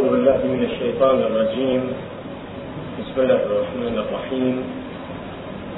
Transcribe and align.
أعوذ 0.00 0.16
بالله 0.16 0.40
من 0.48 0.62
الشيطان 0.64 1.18
الرجيم. 1.28 1.82
بسم 3.00 3.16
الله 3.20 3.40
الرحمن 3.52 3.94
الرحيم. 4.00 4.54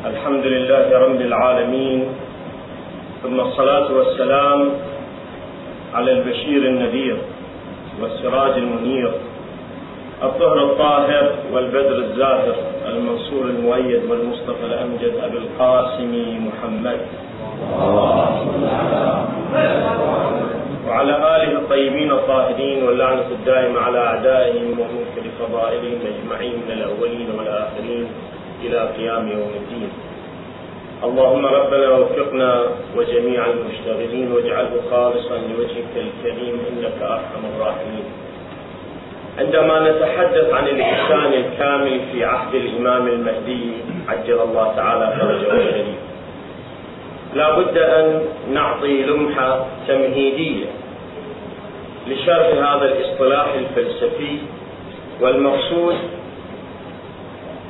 الحمد 0.07 0.45
لله 0.47 0.87
رب 0.99 1.21
العالمين. 1.21 2.01
ثم 3.23 3.41
الصلاة 3.41 3.89
والسلام 3.93 4.61
على 5.95 6.11
البشير 6.13 6.63
النذير 6.71 7.17
والسراج 8.03 8.55
المنير. 8.63 9.11
الطهر 10.23 10.59
الطاهر 10.71 11.27
والبدر 11.53 11.99
الزاهر 12.07 12.55
المنصور 12.95 13.45
المؤيد 13.45 14.03
والمصطفى 14.11 14.65
الأمجد 14.71 15.13
أبي 15.19 15.39
القاسم 15.39 16.13
محمد. 16.47 17.01
وعلى 20.93 21.17
آله 21.17 21.53
الطيبين 21.59 22.11
الطاهرين 22.13 22.85
واللعنة 22.85 23.27
الدائمة 23.31 23.81
على 23.81 23.99
أعدائهم 23.99 24.81
ومنكر 24.81 25.25
فضائلهم 25.41 25.99
أجمعين 26.13 26.53
من 26.53 26.73
الأولين 26.73 27.29
والآخرين 27.39 28.07
إلى 28.65 28.79
قيام 28.97 29.29
يوم 29.29 29.53
الدين. 29.61 29.91
اللهم 31.05 31.47
ربنا 31.47 31.89
وفقنا 31.91 32.65
وجميع 32.97 33.47
المشتغلين 33.47 34.33
واجعله 34.33 34.75
خالصا 34.91 35.37
لوجهك 35.49 35.95
الكريم 35.97 36.57
إنك 36.71 36.99
أرحم 37.03 37.43
الراحمين. 37.57 38.07
عندما 39.39 39.91
نتحدث 39.91 40.53
عن 40.53 40.69
الإحسان 40.69 41.33
الكامل 41.33 42.01
في 42.13 42.25
عهد 42.25 42.55
الإمام 42.55 43.09
المهدي 43.09 43.65
عجل 44.09 44.41
الله 44.41 44.73
تعالى 44.77 45.07
فرجه 45.21 45.53
الشريف 45.53 45.97
لا 47.35 47.59
بد 47.59 47.79
أن 47.79 48.25
نعطي 48.53 49.03
لمحة 49.03 49.67
تمهيدية. 49.89 50.82
لشرح 52.07 52.47
هذا 52.71 52.85
الاصطلاح 52.85 53.47
الفلسفي 53.55 54.39
والمقصود 55.21 55.97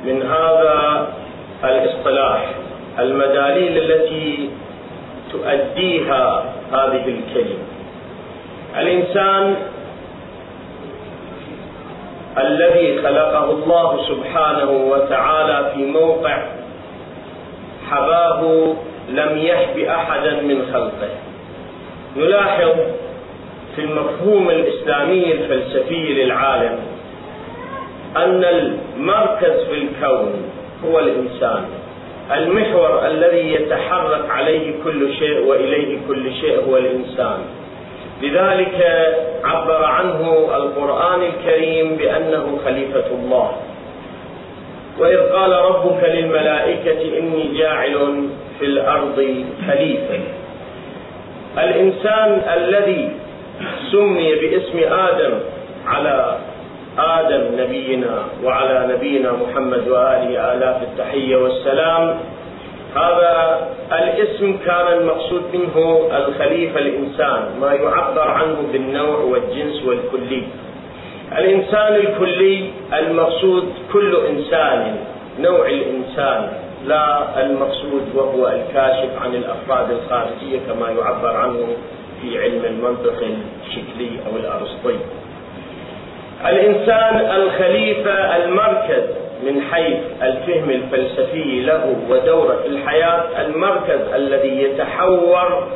من 0.05 0.21
هذا 0.21 1.07
الاصطلاح 1.63 2.53
المداليل 2.99 3.77
التي 3.77 4.49
تؤديها 5.31 6.53
هذه 6.71 7.05
الكلمة. 7.07 7.63
الإنسان 8.77 9.55
الذي 12.37 13.01
خلقه 13.01 13.51
الله 13.51 14.07
سبحانه 14.07 14.71
وتعالى 14.71 15.71
في 15.75 15.85
موقع 15.85 16.37
حباه 17.91 18.73
لم 19.09 19.37
يحب 19.37 19.77
أحدا 19.79 20.41
من 20.41 20.65
خلقه. 20.73 21.09
نلاحظ 22.17 22.71
في 23.75 23.81
المفهوم 23.81 24.49
الإسلامي 24.49 25.31
الفلسفي 25.31 26.13
للعالم 26.13 26.79
أن 28.17 28.43
المركز 28.43 29.65
في 29.69 29.73
الكون 29.73 30.33
هو 30.85 30.99
الإنسان. 30.99 31.65
المحور 32.35 33.07
الذي 33.07 33.53
يتحرك 33.53 34.29
عليه 34.29 34.73
كل 34.83 35.13
شيء 35.13 35.39
وإليه 35.45 35.97
كل 36.07 36.33
شيء 36.33 36.63
هو 36.69 36.77
الإنسان. 36.77 37.37
لذلك 38.21 38.77
عبر 39.43 39.83
عنه 39.83 40.49
القرآن 40.55 41.21
الكريم 41.21 41.95
بأنه 41.95 42.59
خليفة 42.65 43.05
الله. 43.11 43.51
وإذ 44.99 45.17
قال 45.17 45.51
ربك 45.51 46.03
للملائكة 46.03 47.17
إني 47.19 47.57
جاعل 47.57 48.27
في 48.59 48.65
الأرض 48.65 49.45
خليفة. 49.67 50.19
الإنسان 51.57 52.41
الذي 52.53 53.09
سمي 53.93 54.35
باسم 54.35 54.77
آدم 54.93 55.33
على 55.85 56.37
آدم 56.97 57.43
نبينا 57.61 58.15
وعلى 58.43 58.77
نبينا 58.93 59.31
محمد 59.31 59.87
وآله 59.87 60.53
آلاف 60.53 60.77
التحية 60.81 61.35
والسلام. 61.35 62.03
هذا 62.95 63.33
الاسم 63.91 64.57
كان 64.65 64.87
المقصود 64.97 65.43
منه 65.53 65.77
الخليفة 66.17 66.79
الإنسان 66.79 67.41
ما 67.61 67.73
يعبر 67.73 68.27
عنه 68.27 68.57
بالنوع 68.71 69.17
والجنس 69.17 69.85
والكلي. 69.85 70.43
الإنسان 71.37 71.95
الكلي 71.95 72.69
المقصود 72.93 73.65
كل 73.93 74.11
إنسان 74.15 74.95
نوع 75.39 75.65
الإنسان 75.69 76.41
لا 76.85 77.05
المقصود 77.45 78.05
وهو 78.15 78.47
الكاشف 78.47 79.11
عن 79.21 79.35
الأفراد 79.35 79.87
الخارجية 79.91 80.59
كما 80.67 80.89
يعبر 80.89 81.35
عنه 81.35 81.67
في 82.23 82.39
علم 82.39 82.65
المنطق 82.65 83.23
الشكلي 83.67 84.09
أو 84.27 84.37
الأرسطي. 84.37 84.99
الإنسان 86.45 87.31
الخليفة 87.35 88.35
المركز 88.35 89.03
من 89.45 89.61
حيث 89.71 89.97
الفهم 90.21 90.69
الفلسفي 90.69 91.61
له 91.61 91.95
ودوره 92.09 92.59
في 92.61 92.67
الحياة 92.67 93.23
المركز 93.41 93.99
الذي 94.15 94.61
يتحور 94.61 95.67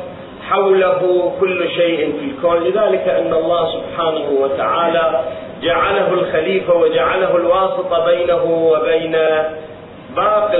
حوله 0.48 1.32
كل 1.40 1.68
شيء 1.68 2.12
في 2.20 2.24
الكون. 2.24 2.56
لذلك 2.56 3.08
أن 3.08 3.32
الله 3.32 3.72
سبحانه 3.72 4.30
وتعالى 4.40 5.20
جعله 5.62 6.12
الخليفة 6.12 6.74
وجعله 6.74 7.36
الواسطة 7.36 8.04
بينه 8.04 8.44
وبين 8.44 9.16
باقي 10.18 10.56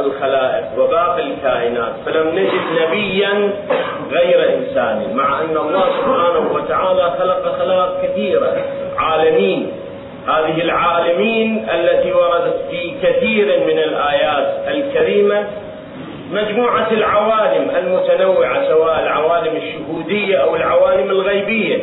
الخلائق 0.00 0.64
وباقي 0.78 1.22
الكائنات. 1.22 1.92
فلم 2.06 2.26
نجد 2.38 2.64
نبيا 2.82 3.32
غير 4.10 4.38
إنسان 4.56 4.98
مع 5.14 5.40
أن 5.40 5.56
الله 5.56 5.84
سبحانه 5.98 6.44
وتعالى 6.54 7.04
خلق 7.18 7.42
خلائق 7.58 7.92
كثيرة. 8.02 8.50
عالمين. 8.98 9.72
هذه 10.26 10.60
العالمين 10.60 11.66
التي 11.68 12.12
وردت 12.12 12.58
في 12.70 12.94
كثير 13.02 13.46
من 13.66 13.78
الآيات 13.78 14.48
الكريمة 14.68 15.46
مجموعة 16.30 16.88
العوالم 16.90 17.70
المتنوعة 17.78 18.68
سواء 18.68 19.00
العوالم 19.02 19.56
الشهودية 19.56 20.36
أو 20.36 20.56
العوالم 20.56 21.10
الغيبية. 21.10 21.78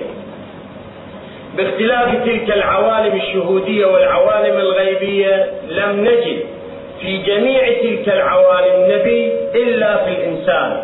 باختلاف 1.58 2.10
تلك 2.26 2.52
العوالم 2.52 3.16
الشهودية 3.16 3.86
والعوالم 3.86 4.58
الغيبية 4.58 5.52
لم 5.70 5.92
نجد 6.08 6.40
في 7.02 7.18
جميع 7.18 7.62
تلك 7.82 8.10
العوالم 8.10 8.92
نبي 8.94 9.34
إلا 9.56 9.98
في 10.06 10.10
الإنسان 10.12 10.84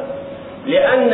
لأن 0.66 1.14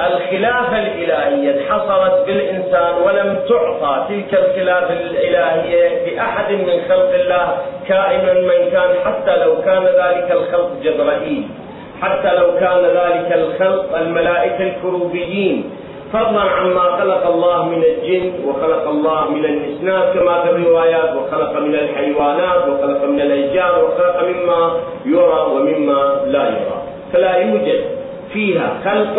الخلافه 0.00 0.78
الالهيه 0.78 1.54
انحصرت 1.60 2.26
بالإنسان 2.26 2.94
ولم 3.04 3.38
تعطى 3.48 4.06
تلك 4.08 4.40
الخلافه 4.44 4.92
الالهيه 4.94 6.14
لاحد 6.16 6.52
من 6.52 6.80
خلق 6.88 7.10
الله 7.14 7.56
كائنا 7.88 8.32
من 8.32 8.70
كان 8.72 8.90
حتى 9.04 9.36
لو 9.44 9.62
كان 9.62 9.84
ذلك 9.84 10.28
الخلق 10.30 10.70
جبرائيل 10.84 11.48
حتى 12.02 12.34
لو 12.34 12.58
كان 12.60 12.78
ذلك 12.84 13.32
الخلق 13.32 13.96
الملائكة 13.98 14.62
الكروبيين. 14.62 15.70
فضلا 16.14 16.40
عما 16.40 16.96
خلق 17.00 17.26
الله 17.26 17.68
من 17.68 17.82
الجن 17.84 18.32
وخلق 18.46 18.88
الله 18.88 19.30
من 19.30 19.44
الإسناد 19.44 20.18
كما 20.18 20.42
في 20.42 20.50
الروايات 20.50 21.10
وخلق 21.16 21.58
من 21.58 21.74
الحيوانات 21.74 22.62
وخلق 22.68 23.04
من 23.04 23.20
الأشجار 23.20 23.84
وخلق 23.84 24.22
مما 24.22 24.60
يرى 25.06 25.40
ومما 25.54 26.00
لا 26.26 26.44
يرى. 26.48 26.78
فلا 27.12 27.36
يوجد 27.36 27.84
فيها 28.32 28.68
خلق 28.84 29.16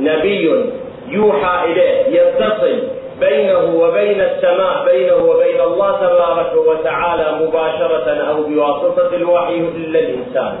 نبي 0.00 0.64
يوحى 1.08 1.72
إليه 1.72 2.20
يتصل 2.20 2.78
بينه 3.20 3.74
وبين 3.80 4.20
السماء 4.20 4.84
بينه 4.84 5.16
وبين 5.30 5.60
الله 5.60 5.96
تبارك 5.96 6.52
وتعالى 6.68 7.26
مباشرة 7.46 8.08
أو 8.30 8.42
بواسطة 8.42 9.16
الوحي 9.16 9.58
إلا 9.76 9.98
الإنسان. 9.98 10.54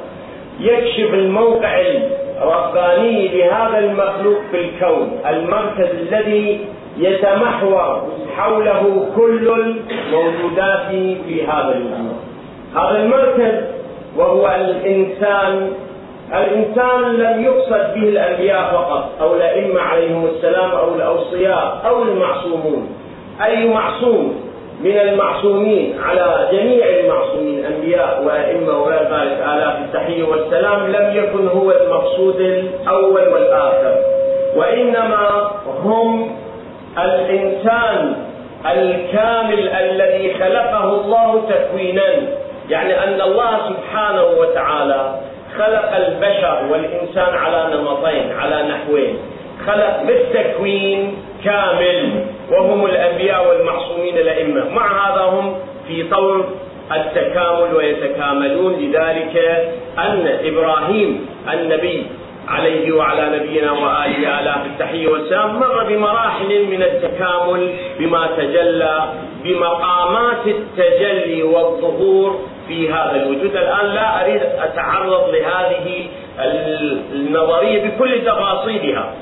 يكشف 0.60 1.14
الموقع 1.14 1.82
رباني 2.42 3.28
لهذا 3.28 3.78
المخلوق 3.78 4.38
في 4.50 4.60
الكون 4.60 5.20
المركز 5.26 5.88
الذي 6.00 6.60
يتمحور 6.98 8.02
حوله 8.36 9.06
كل 9.16 9.48
الموجودات 9.48 10.88
في 11.26 11.46
هذا 11.46 11.74
الوجود. 11.76 12.16
هذا 12.76 13.02
المركز 13.02 13.64
وهو 14.16 14.48
الإنسان 14.48 15.72
الإنسان 16.32 17.02
لم 17.02 17.44
يقصد 17.44 17.94
به 17.94 18.08
الأنبياء 18.08 18.72
فقط 18.72 19.10
أو 19.20 19.34
الأئمة 19.34 19.80
عليهم 19.80 20.26
السلام 20.26 20.70
أو 20.70 20.94
الأوصياء 20.94 21.82
أو 21.86 22.02
المعصومون. 22.02 22.88
أي 23.44 23.68
معصوم؟ 23.68 24.53
من 24.84 24.98
المعصومين 24.98 26.00
على 26.02 26.48
جميع 26.52 26.86
المعصومين 26.86 27.64
انبياء 27.64 28.22
وائمه 28.26 28.78
وغير 28.78 29.02
ذلك 29.02 29.38
آلاف 29.54 29.76
التحية 29.78 30.22
والسلام 30.22 30.86
لم 30.86 31.16
يكن 31.16 31.48
هو 31.48 31.70
المقصود 31.70 32.40
الأول 32.40 33.28
والآخر 33.28 33.96
وإنما 34.56 35.50
هم 35.84 36.36
الإنسان 36.98 38.14
الكامل 38.72 39.68
الذي 39.68 40.34
خلقه 40.34 40.84
الله 40.84 41.42
تكوينا 41.48 42.02
يعني 42.68 43.04
أن 43.04 43.20
الله 43.20 43.58
سبحانه 43.68 44.24
وتعالى 44.24 45.14
خلق 45.58 45.96
البشر 45.96 46.68
والإنسان 46.72 47.34
على 47.34 47.76
نمطين 47.76 48.32
على 48.32 48.62
نحوين. 48.68 49.18
خلق 49.66 50.02
بالتكوين 50.06 51.16
كامل 51.44 52.24
وهم 52.50 52.86
الأنبياء 52.86 53.48
والمعصومين 53.48 54.16
الأئمة. 54.16 54.70
مع 54.74 54.86
هذا 55.06 55.22
هم 55.22 55.56
في 55.88 56.02
طور 56.02 56.44
التكامل 56.92 57.74
ويتكاملون 57.76 58.72
لذلك 58.72 59.36
أن 59.98 60.38
إبراهيم 60.44 61.26
النبي 61.52 62.06
عليه 62.48 62.92
وعلى 62.92 63.38
نبينا 63.38 63.72
وآله 63.72 64.40
آلاف 64.40 64.66
التحية 64.66 65.08
والسلام 65.08 65.60
مر 65.60 65.84
بمراحل 65.84 66.64
من 66.70 66.82
التكامل 66.82 67.70
بما 67.98 68.28
تجلى 68.36 69.02
بمقامات 69.44 70.46
التجلي 70.46 71.42
والظهور 71.42 72.40
في 72.68 72.92
هذا 72.92 73.16
الوجود. 73.16 73.56
الآن 73.56 73.86
لا 73.86 74.24
أريد 74.24 74.42
أتعرض 74.42 75.34
لهذه 75.34 76.06
النظرية 77.12 77.84
بكل 77.84 78.24
تفاصيلها. 78.24 79.14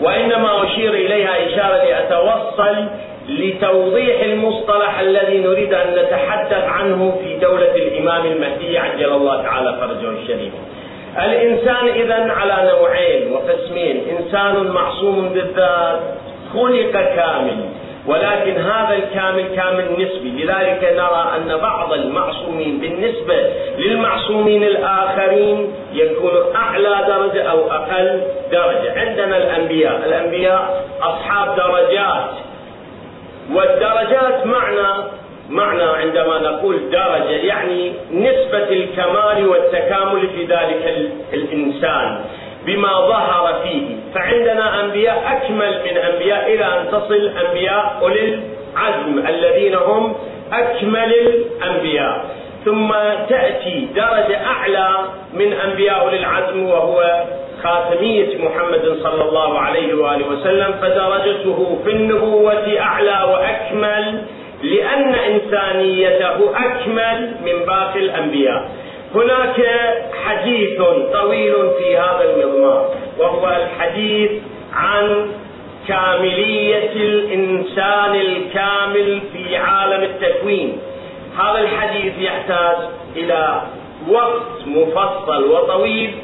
وإنما 0.00 0.64
أشير 0.64 0.94
إليها 0.94 1.46
إشارة 1.46 1.84
لأتوصل 1.84 2.84
لتوضيح 3.28 4.20
المصطلح 4.22 5.00
الذي 5.00 5.38
نريد 5.38 5.74
أن 5.74 5.94
نتحدث 5.94 6.64
عنه 6.64 7.18
في 7.24 7.38
دولة 7.38 7.74
الإمام 7.74 8.26
المهدي 8.26 8.78
عجل 8.78 9.12
الله 9.12 9.42
تعالى 9.42 9.76
فرجه 9.80 10.10
الشريف. 10.22 10.52
الإنسان 11.24 11.88
إذا 11.88 12.32
على 12.32 12.70
نوعين 12.70 13.32
وقسمين 13.32 14.02
إنسان 14.18 14.66
معصوم 14.66 15.28
بالذات 15.28 16.00
خلق 16.54 16.92
كامل. 16.92 17.64
ولكن 18.06 18.60
هذا 18.60 18.94
الكامل 18.94 19.56
كامل 19.56 19.84
نسبي. 19.92 20.44
لذلك 20.44 20.94
نرى 20.96 21.32
أن 21.36 21.56
بعض 21.56 21.92
المعصومين 21.92 22.78
بالنسبة 22.78 23.50
للمعصومين 23.78 24.62
الآخرين 24.62 25.72
يكون 25.92 26.32
أعلى 26.56 27.04
درجة 27.08 27.42
أو 27.42 27.70
أقل 27.70 28.22
درجة. 28.52 29.00
عندنا 29.00 29.36
الأنبياء. 29.36 29.96
الأنبياء 30.06 30.84
أصحاب 31.02 31.56
درجات. 31.56 32.30
والدرجات 33.52 34.46
معنى 34.46 35.04
معنى 35.50 35.82
عندما 35.82 36.38
نقول 36.38 36.90
درجة 36.90 37.30
يعني 37.30 37.92
نسبة 38.12 38.68
الكمال 38.68 39.46
والتكامل 39.48 40.28
في 40.28 40.44
ذلك 40.44 41.10
الإنسان. 41.32 42.24
بما 42.66 42.92
ظهر 43.08 43.54
فيه. 43.62 43.96
فعندنا 44.14 44.84
أنبياء 44.84 45.22
أكمل 45.32 45.80
من 45.84 45.96
أنبياء 45.96 46.54
إلى 46.54 46.64
أن 46.64 46.88
تصل 46.92 47.30
أنبياء 47.46 47.98
أولي 48.02 48.40
العزم 48.74 49.26
الذين 49.28 49.74
هم 49.74 50.14
أكمل 50.52 51.12
الأنبياء. 51.12 52.24
ثم 52.64 52.92
تأتي 53.28 53.88
درجة 53.96 54.46
أعلى 54.46 54.88
من 55.34 55.52
أنبياء 55.52 56.00
أولي 56.00 56.18
العزم 56.18 56.66
وهو 56.66 57.24
خاتمية 57.62 58.38
محمد 58.38 58.96
صلى 59.02 59.22
الله 59.28 59.58
عليه 59.58 59.94
وآله 59.94 60.26
وسلم 60.28 60.72
فدرجته 60.82 61.78
في 61.84 61.90
النبوة 61.90 62.80
أعلى 62.80 63.32
وأكمل 63.32 64.22
لأن 64.62 65.14
إنسانيته 65.14 66.36
أكمل 66.56 67.34
من 67.44 67.66
باقي 67.66 67.98
الأنبياء. 68.00 68.68
هناك 69.14 69.56
حديث 70.24 70.80
طويل 71.12 71.54
في 71.78 71.96
هذا 71.96 72.24
المضمار 72.34 72.94
وهو 73.18 73.48
الحديث 73.48 74.30
عن 74.74 75.30
كاملية 75.88 76.92
الإنسان 76.96 78.14
الكامل 78.14 79.20
في 79.32 79.56
عالم 79.56 80.02
التكوين. 80.02 80.78
هذا 81.38 81.60
الحديث 81.60 82.12
يحتاج 82.18 82.76
إلى 83.16 83.62
وقت 84.08 84.66
مفصل 84.66 85.50
وطويل 85.50 86.14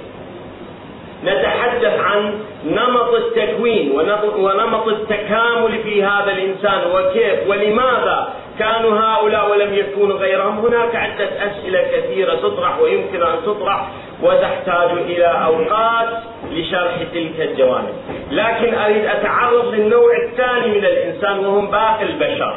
نتحدث 1.24 2.00
عن 2.00 2.34
نمط 2.66 3.14
التكوين 3.14 3.92
ونمط 4.38 4.88
التكامل 4.88 5.78
في 5.82 6.02
هذا 6.04 6.32
الإنسان 6.32 6.80
وكيف 6.94 7.48
ولماذا 7.48 8.28
كانوا 8.58 9.00
هؤلاء 9.00 9.50
ولم 9.50 9.74
يكونوا 9.74 10.18
غيرهم. 10.18 10.58
هناك 10.58 10.96
عدة 10.96 11.28
أسئلة 11.46 11.82
كثيرة 11.82 12.34
تطرح 12.34 12.78
ويمكن 12.78 13.22
أن 13.22 13.36
تطرح 13.46 13.88
وتحتاج 14.22 14.90
إلى 14.90 15.26
أوقات 15.26 16.08
لشرح 16.50 16.94
تلك 17.14 17.40
الجوانب. 17.40 17.94
لكن 18.30 18.74
أريد 18.74 19.06
أتعرض 19.06 19.74
للنوع 19.74 20.10
الثاني 20.28 20.78
من 20.78 20.84
الإنسان 20.84 21.38
وهم 21.38 21.70
باقي 21.70 22.02
البشر. 22.02 22.56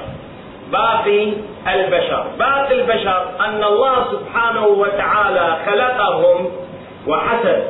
باقي 0.71 1.27
البشر. 1.74 2.25
باقي 2.39 2.74
البشر 2.74 3.25
أن 3.39 3.63
الله 3.63 4.06
سبحانه 4.12 4.65
وتعالى 4.65 5.57
خلقهم 5.65 6.51
وحسب 7.07 7.63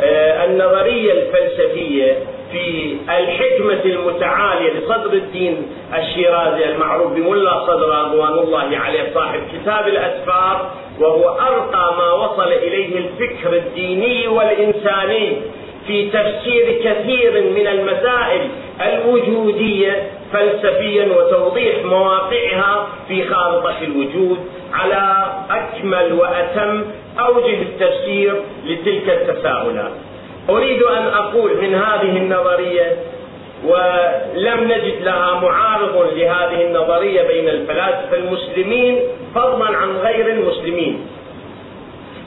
آه، 0.00 0.44
النظرية 0.44 1.12
الفلسفية 1.12 2.18
في 2.52 2.96
الحكمة 3.08 3.84
المتعالية 3.84 4.72
لصدر 4.72 5.12
الدين 5.12 5.66
الشيرازي 5.98 6.64
المعروف 6.64 7.12
بملا 7.12 7.66
صدر 7.66 7.88
رضوان 7.88 8.32
الله 8.32 8.78
عليه 8.78 9.14
صاحب 9.14 9.40
كتاب 9.52 9.88
الأسفار 9.88 10.70
وهو 11.00 11.28
أرقى 11.28 11.94
ما 11.98 12.12
وصل 12.12 12.52
إليه 12.52 12.98
الفكر 12.98 13.52
الديني 13.56 14.26
والإنساني 14.28 15.36
في 15.86 16.10
تفسير 16.10 16.80
كثير 16.84 17.32
من 17.42 17.66
المسائل 17.66 18.48
الوجودية 18.80 20.10
فلسفيا 20.32 21.04
وتوضيح 21.16 21.84
مواقعها 21.84 22.88
في 23.08 23.24
خارطة 23.24 23.74
الوجود 23.82 24.38
على 24.72 25.26
أكمل 25.50 26.12
وأتم 26.12 26.84
أوجه 27.18 27.62
التفسير 27.62 28.34
لتلك 28.66 29.08
التساؤلات. 29.08 29.92
أريد 30.50 30.82
أن 30.82 31.06
أقول 31.06 31.56
من 31.62 31.74
هذه 31.74 32.16
النظرية 32.16 32.96
ولم 33.64 34.64
نجد 34.64 35.02
لها 35.02 35.40
معارض 35.40 36.12
لهذه 36.16 36.66
النظرية 36.66 37.22
بين 37.22 37.48
الفلاسفة 37.48 38.16
المسلمين 38.16 39.00
فضلا 39.34 39.76
عن 39.76 39.96
غير 39.96 40.30
المسلمين. 40.30 41.06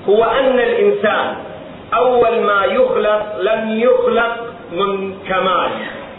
هو 0.10 0.24
أن 0.24 0.60
الإنسان 0.60 1.36
أول 1.94 2.40
ما 2.40 2.66
يخلق 2.66 3.40
لم 3.42 3.80
يخلق 3.80 4.38
من 4.72 5.14
كمال 5.30 5.70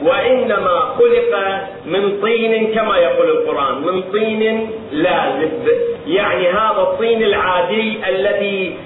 وإنما 0.02 0.94
خلق 0.98 1.60
من 1.86 2.20
طين 2.22 2.74
كما 2.74 2.96
يقول 2.96 3.30
القرآن 3.30 3.82
من 3.82 4.02
طين 4.02 4.70
لازب. 4.92 5.68
يعني 6.06 6.48
هذا 6.48 6.80
الطين 6.80 7.22
العادي 7.22 7.98
الذي 8.08 8.76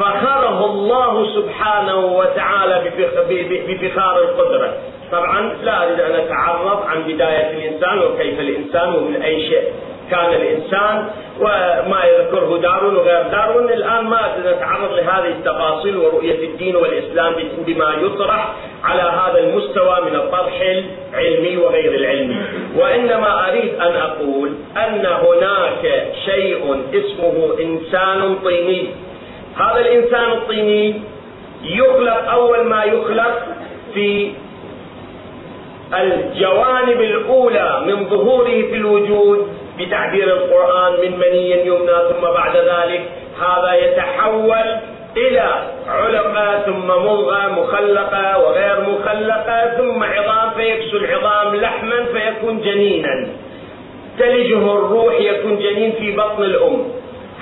فخره 0.00 0.64
الله 0.64 1.34
سبحانه 1.34 1.98
وتعالى 2.20 2.90
بفخار 3.68 4.18
القدرة. 4.18 4.72
طبعا 5.12 5.40
لا 5.62 5.84
أريد 5.86 6.00
أن 6.00 6.14
أتعرض 6.14 6.82
عن 6.86 7.02
بداية 7.02 7.50
الإنسان 7.50 7.98
وكيف 7.98 8.40
الإنسان 8.40 8.94
ومن 8.94 9.22
أي 9.22 9.42
شيء 9.48 9.62
كان 10.10 10.32
الإنسان 10.34 11.04
وما 11.40 12.04
يذكره 12.04 12.58
دارون 12.62 12.96
وغير 12.96 13.22
دارون 13.22 13.72
الآن 13.72 14.04
ما 14.04 14.20
نتعرض 14.38 14.92
لهذه 14.92 15.28
التفاصيل 15.28 15.96
ورؤية 15.96 16.44
الدين 16.48 16.76
والإسلام 16.76 17.34
بما 17.66 17.94
يطرح 18.02 18.54
على 18.84 19.02
هذا 19.02 19.38
المستوى 19.38 19.96
من 20.10 20.16
الطرح 20.16 20.60
العلمي 20.60 21.56
وغير 21.56 21.94
العلمي. 21.94 22.36
وإنما 22.76 23.48
أريد 23.48 23.74
أن 23.74 23.92
أقول 23.96 24.50
أن 24.76 25.06
هناك 25.06 25.84
شيء 26.24 26.82
اسمه 26.94 27.56
إنسان 27.60 28.36
طيني. 28.44 28.88
هذا 29.60 29.80
الإنسان 29.80 30.32
الطيني 30.32 31.00
يخلق 31.64 32.30
أول 32.30 32.64
ما 32.64 32.84
يخلق 32.84 33.42
في 33.94 34.32
الجوانب 35.94 37.00
الأولى 37.00 37.82
من 37.86 38.08
ظهوره 38.08 38.44
في 38.44 38.74
الوجود 38.74 39.48
بتعبير 39.78 40.24
القرآن 40.24 40.92
من 40.92 41.18
مني 41.18 41.66
يمنى 41.66 41.98
ثم 42.10 42.20
بعد 42.20 42.56
ذلك. 42.56 43.02
هذا 43.40 43.74
يتحول 43.74 44.76
إلى 45.16 45.48
علقة 45.88 46.58
ثم 46.66 46.86
مضغة 46.86 47.48
مخلقة 47.48 48.38
وغير 48.38 48.80
مخلقة 48.80 49.76
ثم 49.76 50.04
عظام 50.04 50.50
فيكسو 50.56 50.96
العظام 50.96 51.56
لحما 51.56 52.04
فيكون 52.12 52.60
جنينا. 52.60 53.28
تلجه 54.18 54.72
الروح 54.72 55.14
يكون 55.20 55.58
جنين 55.58 55.92
في 55.92 56.16
بطن 56.16 56.42
الأم. 56.42 56.99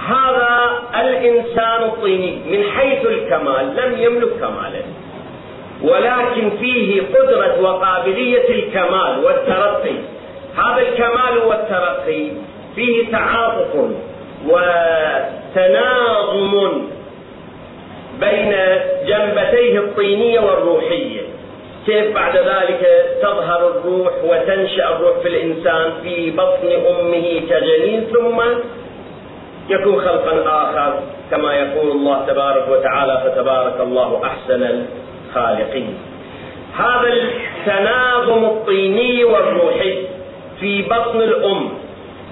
هذا 0.08 0.82
الإنسان 1.00 1.82
الطيني 1.82 2.38
من 2.46 2.62
حيث 2.70 3.06
الكمال 3.06 3.76
لم 3.76 4.02
يملك 4.02 4.28
كمالا. 4.40 4.82
ولكن 5.82 6.50
فيه 6.60 7.02
قدرة 7.02 7.60
وقابلية 7.62 8.48
الكمال 8.48 9.24
والترقي. 9.24 9.96
هذا 10.56 10.82
الكمال 10.88 11.38
والترقي 11.46 12.24
فيه 12.76 13.10
تعاطف 13.12 13.74
وتناظم 15.56 16.72
بين 18.20 18.54
جنبتيه 19.06 19.78
الطينية 19.78 20.40
والروحية. 20.40 21.20
كيف 21.86 22.14
بعد 22.14 22.36
ذلك 22.36 23.06
تظهر 23.22 23.68
الروح 23.68 24.12
وتنشأ 24.24 24.88
الروح 24.88 25.18
في 25.18 25.28
الإنسان 25.28 25.92
في 26.02 26.30
بطن 26.30 26.68
أمه 26.90 27.40
كجنين 27.50 28.06
ثم 28.12 28.40
يكون 29.68 30.00
خلقا 30.00 30.42
آخر 30.46 31.00
كما 31.30 31.54
يقول 31.54 31.90
الله 31.90 32.26
تبارك 32.26 32.68
وتعالى 32.68 33.22
فتبارك 33.24 33.80
الله 33.80 34.20
أحسن 34.24 34.84
الخالقين. 35.28 35.98
هذا 36.78 37.12
التناغم 37.12 38.44
الطيني 38.44 39.24
والروحي 39.24 39.98
في 40.60 40.82
بطن 40.82 41.22
الأم 41.22 41.68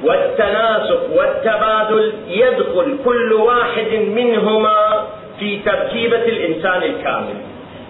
والتناسق 0.04 1.02
والتبادل 1.16 2.12
يدخل 2.28 2.96
كل 3.04 3.32
واحد 3.32 3.92
منهما 3.92 5.06
في 5.38 5.58
تركيبة 5.58 6.24
الإنسان 6.24 6.82
الكامل. 6.82 7.34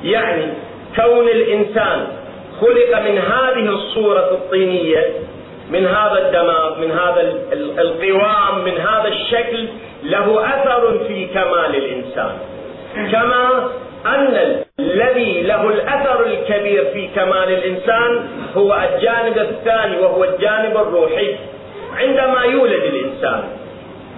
يعني 0.04 0.44
كون 0.96 1.28
الإنسان 1.28 2.06
خلق 2.60 3.00
من 3.00 3.18
هذه 3.18 3.68
الصورة 3.68 4.30
الطينية 4.30 5.12
من 5.70 5.86
هذا 5.86 6.26
الدماغ 6.26 6.78
من 6.80 6.90
هذا 6.90 7.20
القوام 7.78 8.64
من 8.64 8.76
هذا 8.78 9.08
الشكل 9.08 9.68
له 10.02 10.46
أثر 10.46 10.98
في 11.08 11.26
كمال 11.26 11.76
الإنسان. 11.76 12.32
كما 13.12 13.70
أن 14.06 14.62
الذي 14.80 15.42
له 15.42 15.68
الأثر 15.68 16.26
الكبير 16.26 16.84
في 16.92 17.08
كمال 17.14 17.48
الإنسان 17.48 18.28
هو 18.56 18.74
الجانب 18.74 19.38
الثاني 19.38 19.96
وهو 19.98 20.24
الجانب 20.24 20.76
الروحي. 20.76 21.34
عندما 21.96 22.42
يولد 22.44 22.82
الإنسان 22.82 23.42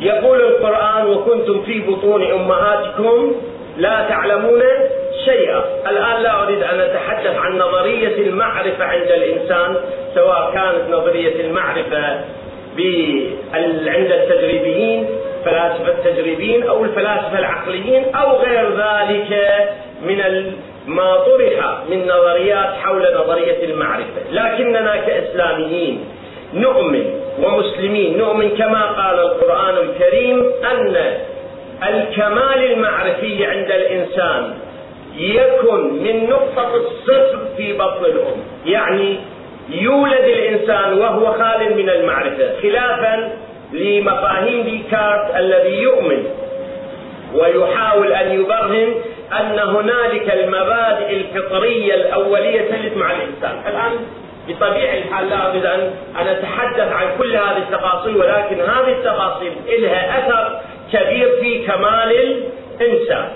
يقول 0.01 0.41
القرآن 0.41 1.07
وكنتم 1.07 1.63
في 1.63 1.81
بطون 1.81 2.23
أمهاتكم 2.23 3.33
لا 3.79 4.07
تعلمون 4.09 4.63
شيئا. 5.25 5.65
الآن 5.91 6.23
لا 6.23 6.43
أريد 6.43 6.63
أن 6.63 6.81
أتحدث 6.81 7.37
عن 7.37 7.59
نظرية 7.59 8.17
المعرفة 8.29 8.85
عند 8.85 9.11
الإنسان 9.11 9.77
سواء 10.15 10.51
كانت 10.55 10.91
نظرية 10.91 11.41
المعرفة 11.41 12.21
عند 13.87 14.13
التجريبيين 14.13 15.07
فلاسفة 15.45 15.89
التجريبيين 15.89 16.63
أو 16.63 16.85
الفلاسفة 16.85 17.39
العقليين 17.39 18.15
أو 18.15 18.37
غير 18.37 18.69
ذلك 18.71 19.31
من 20.03 20.53
ما 20.87 21.17
طرح 21.17 21.79
من 21.91 22.07
نظريات 22.07 22.75
حول 22.83 23.03
نظرية 23.15 23.65
المعرفة. 23.65 24.21
لكننا 24.31 24.97
كإسلاميين 24.97 26.05
نؤمن 26.55 27.21
ومسلمين 27.43 28.19
نؤمن 28.19 28.49
كما 28.49 28.83
قال 28.83 29.19
القرآن 29.21 29.75
الكريم 29.77 30.53
أن 30.73 30.97
الكمال 31.89 32.73
المعرفي 32.73 33.45
عند 33.45 33.71
الإنسان 33.71 34.55
يكن 35.19 35.95
من 36.05 36.29
نقطة 36.31 36.77
الصفر 36.77 37.39
في 37.57 37.73
بطن 37.73 38.05
الأم 38.05 38.37
يعني 38.67 39.19
يولد 39.69 40.25
الإنسان 40.25 40.99
وهو 40.99 41.33
خال 41.33 41.77
من 41.77 41.89
المعرفة 41.89 42.61
خلافا 42.63 43.33
لمفاهيم 43.73 44.63
ديكارت 44.63 45.37
الذي 45.37 45.83
يؤمن. 45.83 46.25
ويحاول 47.35 48.13
أن 48.13 48.41
يبرهن 48.41 48.95
أن 49.41 49.59
هنالك 49.59 50.31
المبادئ 50.35 51.17
الفطرية 51.17 51.95
الأولية 51.95 52.61
تلد 52.61 52.97
مع 52.97 53.13
الإنسان. 53.13 53.63
الآن 53.69 53.93
بطبيعة 54.49 54.99
الحال 54.99 55.29
لا 55.31 55.51
أريد 55.51 55.67
أن 55.67 55.93
أتحدث 56.27 56.93
عن 56.93 57.07
كل 57.19 57.37
هذه 57.37 57.57
التفاصيل 57.59 58.17
ولكن 58.17 58.61
هذه 58.61 58.93
التفاصيل 58.93 59.53
لها 59.69 60.19
أثر 60.19 60.61
كبير 60.93 61.29
في 61.41 61.67
كمال 61.67 62.41
الإنسان. 62.81 63.29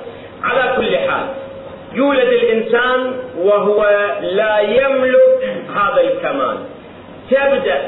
يولد 1.94 2.28
الإنسان 2.28 3.12
وهو 3.38 3.86
لا 4.22 4.60
يملك 4.60 5.56
هذا 5.74 6.00
الكمال. 6.00 6.56
تبدأ 7.30 7.80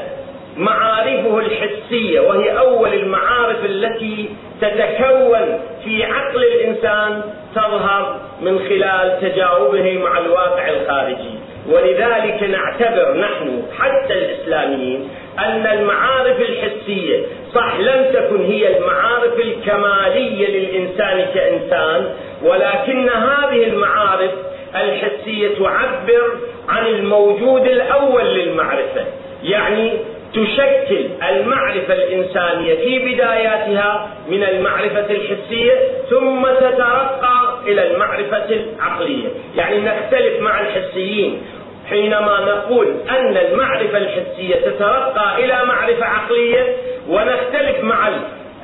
معارفه 0.57 1.39
الحسية 1.39 2.19
وهي 2.19 2.57
أول 2.57 2.93
المعارف 2.93 3.65
التي 3.65 4.29
تتكون 4.61 5.59
في 5.83 6.03
عقل 6.03 6.43
الإنسان 6.43 7.21
تظهر 7.55 8.19
من 8.41 8.59
خلال 8.59 9.17
تجاوبه 9.21 9.97
مع 10.03 10.17
الواقع 10.17 10.69
الخارجي. 10.69 11.35
ولذلك 11.69 12.43
نعتبر 12.43 13.17
نحن 13.17 13.63
حتى 13.79 14.13
الإسلاميين 14.13 15.09
أن 15.39 15.67
المعارف 15.67 16.41
الحسية 16.41 17.23
صح 17.53 17.79
لم 17.79 18.05
تكن 18.13 18.45
هي 18.45 18.77
المعارف 18.77 19.39
الكمالية 19.39 20.47
للإنسان 20.47 21.25
كإنسان 21.33 22.13
ولكن 22.45 23.09
هذه 23.09 23.63
المعارف 23.63 24.31
الحسية 24.75 25.47
تعبر 25.59 26.31
عن 26.69 26.85
الموجود 26.85 27.67
الأول 27.67 28.23
للمعرفة. 28.25 29.05
يعني 29.43 29.91
تشكل 30.33 31.05
المعرفة 31.29 31.93
الإنسانية 31.93 32.75
في 32.75 32.99
بداياتها 32.99 34.09
من 34.27 34.43
المعرفة 34.43 35.05
الحسية 35.09 35.73
ثم 36.09 36.45
تترقى 36.45 37.59
إلى 37.67 37.91
المعرفة 37.91 38.45
العقلية. 38.49 39.27
يعني 39.55 39.77
نختلف 39.77 40.41
مع 40.41 40.59
الحسيين 40.61 41.41
حينما 41.89 42.39
نقول 42.39 42.87
أن 43.09 43.37
المعرفة 43.37 43.97
الحسية 43.97 44.55
تترقى 44.55 45.45
إلى 45.45 45.65
معرفة 45.65 46.05
عقلية 46.05 46.75
ونختلف 47.09 47.83
مع 47.83 48.07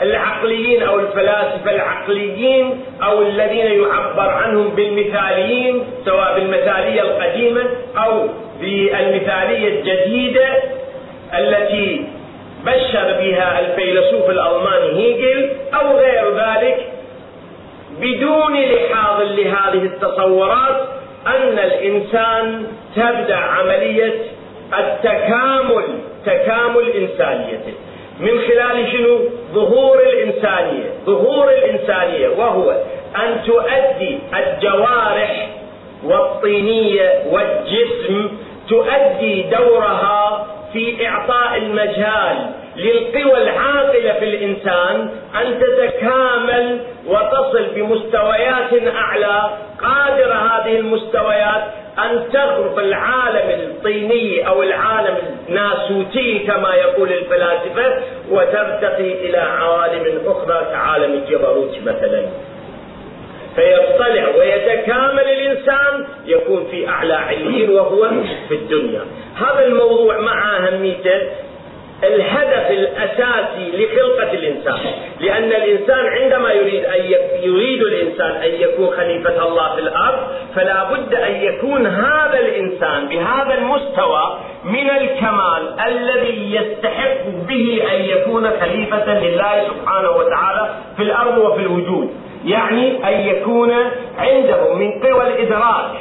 العقليين 0.01 0.83
أو 0.83 0.99
الفلاسفة 0.99 1.71
العقليين 1.71 2.83
أو 3.03 3.21
الذين 3.21 3.65
يعبر 3.81 4.29
عنهم 4.29 4.69
بالمثاليين 4.69 5.83
سواء 6.05 6.35
بالمثالية 6.39 7.01
القديمة 7.01 7.61
أو 7.97 8.27
بالمثالية 8.61 9.67
الجديدة 9.79 10.47
التي 11.39 12.05
بشر 12.65 13.17
بها 13.19 13.59
الفيلسوف 13.59 14.29
الألماني 14.29 14.91
هيجل 14.99 15.49
أو 15.73 15.97
غير 15.97 16.37
ذلك 16.37 16.87
بدون 18.01 18.53
لحاظ 18.61 19.21
لهذه 19.21 19.85
التصورات 19.85 20.87
أن 21.27 21.59
الإنسان 21.59 22.65
تبدأ 22.95 23.35
عملية 23.35 24.13
التكامل 24.79 25.83
تكامل 26.25 26.89
إنسانيته. 26.89 27.73
من 28.21 28.39
خلال 28.47 28.91
شنو؟ 28.91 29.19
ظهور 29.53 29.99
الإنسانية 29.99 30.89
ظهور 31.05 31.49
الإنسانية 31.49 32.27
وهو 32.29 32.71
أن 33.15 33.43
تؤدي 33.47 34.19
الجوارح 34.35 35.49
والطينية 36.03 37.23
والجسم 37.31 38.29
تؤدي 38.69 39.43
دورها 39.43 40.47
في 40.73 41.07
إعطاء 41.07 41.57
المجال 41.57 42.37
للقوى 42.75 43.43
العاقلة 43.43 44.13
في 44.13 44.25
الإنسان 44.25 45.09
أن 45.41 45.59
تتكامل 45.59 46.79
وتصل 47.07 47.65
بمستويات 47.75 48.87
أعلى 48.95 49.49
قادرة 49.81 50.33
هذه 50.33 50.75
المستويات 50.75 51.63
أن 51.99 52.23
تغرف 52.33 52.79
العالم 52.79 53.59
الطيني 53.59 54.47
أو 54.47 54.63
العالم 54.63 55.17
الناسوتي 55.49 56.39
كما 56.39 56.75
يقول 56.75 57.13
الفلاسفة 57.13 57.93
وترتقي 58.29 59.11
إلى 59.11 59.37
عوالم 59.37 60.21
أخرى 60.25 60.67
كعالم 60.71 61.13
الجبروت 61.13 61.75
مثلا. 61.85 62.25
فيطلع 63.55 64.27
ويتكامل 64.37 65.23
الإنسان 65.23 66.05
يكون 66.25 66.67
في 66.71 66.87
أعلى 66.87 67.13
عليين 67.13 67.69
وهو 67.69 68.09
في 68.49 68.55
الدنيا. 68.55 69.01
هذا 69.35 69.65
الموضوع 69.65 70.19
مع 70.19 70.57
أهميته 70.57 71.21
الهدف 72.03 72.71
الأساسي 72.71 73.71
لخلقة 73.73 74.33
الإنسان، 74.33 74.79
لأن 75.19 75.43
الإنسان 75.43 76.05
عندما 76.05 76.51
يريد 76.51 76.85
أن 76.85 77.01
يريد 77.43 77.81
الإنسان 77.81 78.31
أن 78.31 78.49
يكون 78.49 78.87
خليفة 78.97 79.47
الله 79.47 79.75
في 79.75 79.81
الأرض، 79.81 80.19
فلا 80.55 80.83
بد 80.83 81.15
أن 81.15 81.35
يكون 81.35 81.87
هذا 81.87 82.39
الإنسان 82.39 83.07
بهذا 83.07 83.53
المستوى 83.53 84.37
من 84.63 84.89
الكمال 84.89 85.79
الذي 85.87 86.55
يستحق 86.55 87.25
به 87.47 87.83
أن 87.91 88.01
يكون 88.01 88.49
خليفة 88.49 89.19
لله 89.19 89.67
سبحانه 89.67 90.09
وتعالى 90.09 90.69
في 90.97 91.03
الأرض 91.03 91.37
وفي 91.37 91.61
الوجود، 91.61 92.15
يعني 92.45 93.07
أن 93.07 93.27
يكون 93.27 93.73
عنده 94.17 94.73
من 94.73 94.91
قوى 94.91 95.27
الإدراك 95.27 95.91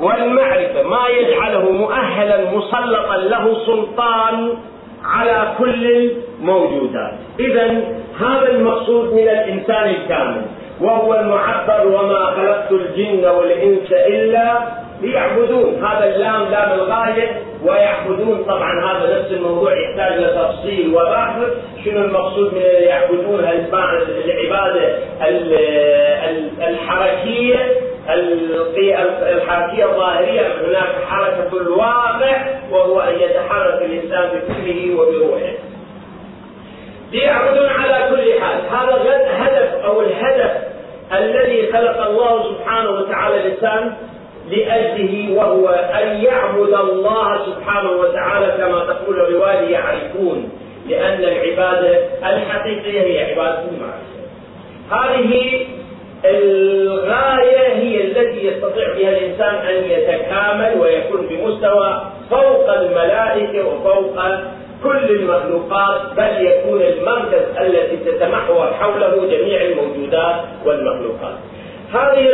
والمعرفة 0.00 0.82
ما 0.82 1.08
يجعله 1.08 1.70
مؤهلا 1.70 2.50
مسلطا 2.50 3.16
له 3.16 3.66
سلطان 3.66 4.54
على 5.04 5.48
كل 5.58 6.10
الموجودات. 6.40 7.12
إذا 7.40 7.82
هذا 8.20 8.50
المقصود 8.50 9.12
من 9.12 9.28
الإنسان 9.28 9.90
الكامل 9.90 10.42
وهو 10.80 11.14
المعبر 11.14 11.86
وما 11.86 12.26
خلقت 12.26 12.72
الجن 12.72 13.24
والإنس 13.28 13.92
إلا 13.92 14.58
ليعبدون. 15.02 15.84
هذا 15.84 16.14
اللام 16.14 16.50
لام 16.50 16.72
الغاية 16.72 17.42
ويعبدون. 17.64 18.44
طبعا 18.44 18.84
هذا 18.84 19.18
نفس 19.18 19.32
الموضوع 19.32 19.72
يحتاج 19.72 20.20
لتفصيل 20.20 20.94
وبحث 20.94 21.36
شنو 21.84 22.04
المقصود 22.04 22.54
من 22.54 22.60
يعبدون؟ 22.60 23.44
العبادة 24.24 24.98
الحركية 26.68 27.89
الحركية 28.08 29.84
الظاهرية 29.84 30.40
هناك 30.40 31.04
حركة 31.08 31.56
الواقع 31.60 32.46
وهو 32.70 33.00
أن 33.00 33.14
يتحرك 33.14 33.82
الإنسان 33.82 34.28
بكله 34.28 34.94
وبروحه. 34.94 35.52
ليعبدون 37.12 37.66
على 37.66 38.10
كل 38.10 38.40
حال. 38.40 38.60
هذا 38.70 39.20
هدف 39.30 39.84
أو 39.84 40.00
الهدف 40.00 40.52
الذي 41.12 41.72
خلق 41.72 42.06
الله 42.06 42.54
سبحانه 42.54 42.90
وتعالى 42.90 43.46
الإنسان 43.46 43.94
لأجله 44.50 45.34
وهو 45.36 45.68
أن 45.68 46.24
يعبد 46.24 46.74
الله 46.74 47.46
سبحانه 47.46 47.90
وتعالى 47.90 48.52
كما 48.58 48.84
تقول 48.84 49.20
الرواية 49.20 49.72
يعرفون 49.72 50.50
لأن 50.88 51.18
العبادة 51.18 51.98
الحقيقية 52.22 53.00
هي 53.00 53.32
عبادة 53.32 53.64
المعرفة 53.70 54.10
هذه 54.90 55.66
الغاية 56.24 57.68
هي 57.68 58.00
التي 58.04 58.46
يستطيع 58.46 58.94
بها 58.94 59.10
الإنسان 59.10 59.54
أن 59.54 59.84
يتكامل 59.90 60.80
ويكون 60.80 61.26
بمستوى 61.26 62.02
فوق 62.30 62.70
الملائكة 62.72 63.68
وفوق 63.68 64.14
كل 64.84 65.10
المخلوقات 65.10 66.00
بل 66.16 66.46
يكون 66.46 66.82
المركز 66.82 67.42
الذي 67.60 67.96
تتمحور 67.96 68.66
حوله 68.80 69.26
جميع 69.26 69.62
الموجودات 69.62 70.36
والمخلوقات. 70.66 71.34
هذه 71.94 72.28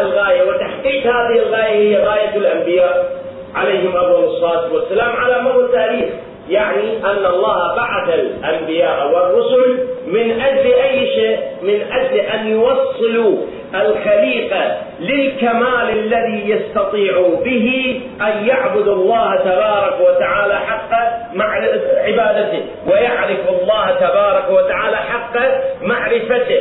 الغاية 0.00 0.42
وتحقيق 0.48 1.06
هذه 1.06 1.38
الغاية 1.38 1.98
هي 1.98 2.06
غاية 2.06 2.36
الأنبياء 2.36 3.06
عليهم 3.54 3.96
أفضل 3.96 4.24
الصلاة 4.24 4.72
والسلام 4.72 5.16
على 5.16 5.42
مر 5.42 5.60
التاريخ. 5.60 6.08
يعني 6.48 6.96
أن 7.04 7.26
الله 7.26 7.76
بعث 7.76 8.14
الأنبياء 8.14 9.12
والرسل 9.14 9.78
من 10.06 10.40
أجل 10.40 10.72
أي 10.72 11.06
شيء؟ 11.06 11.38
من 11.62 11.80
أجل 11.92 12.18
أن 12.18 12.48
يوصلوا 12.48 13.36
الخليقة 13.74 14.76
للكمال 15.00 15.90
الذي 15.90 16.50
يستطيع 16.50 17.12
به 17.44 18.00
أن 18.20 18.46
يعبد 18.46 18.88
الله 18.88 19.36
تبارك 19.36 20.00
وتعالى 20.00 20.54
حق 20.54 20.90
عبادته 21.96 22.62
ويعرف 22.86 23.38
الله 23.48 23.90
تبارك 24.00 24.50
وتعالى 24.50 24.96
حق 24.96 25.36
معرفته. 25.82 26.60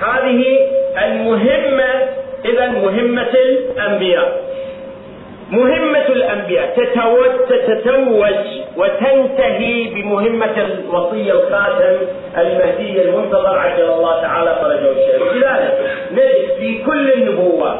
هذه 0.00 0.58
المهمة 1.04 2.08
إذا 2.44 2.66
مهمة 2.66 3.32
الأنبياء. 3.34 4.42
مهمة 5.50 6.06
الأنبياء 6.06 6.74
تتتوج 7.48 8.51
وتنتهي 8.76 9.84
بمهمة 9.94 10.56
الوصي 10.56 11.32
الخاتم 11.32 11.98
المهدي 12.38 13.02
المنتظر 13.02 13.58
عجل 13.58 13.84
الله 13.90 14.22
تعالى 14.22 14.56
فرجه 14.62 14.90
الشريف 14.90 15.32
لذلك 15.32 15.90
نجد 16.12 16.56
في 16.58 16.84
كل 16.84 17.12
النبوات 17.12 17.78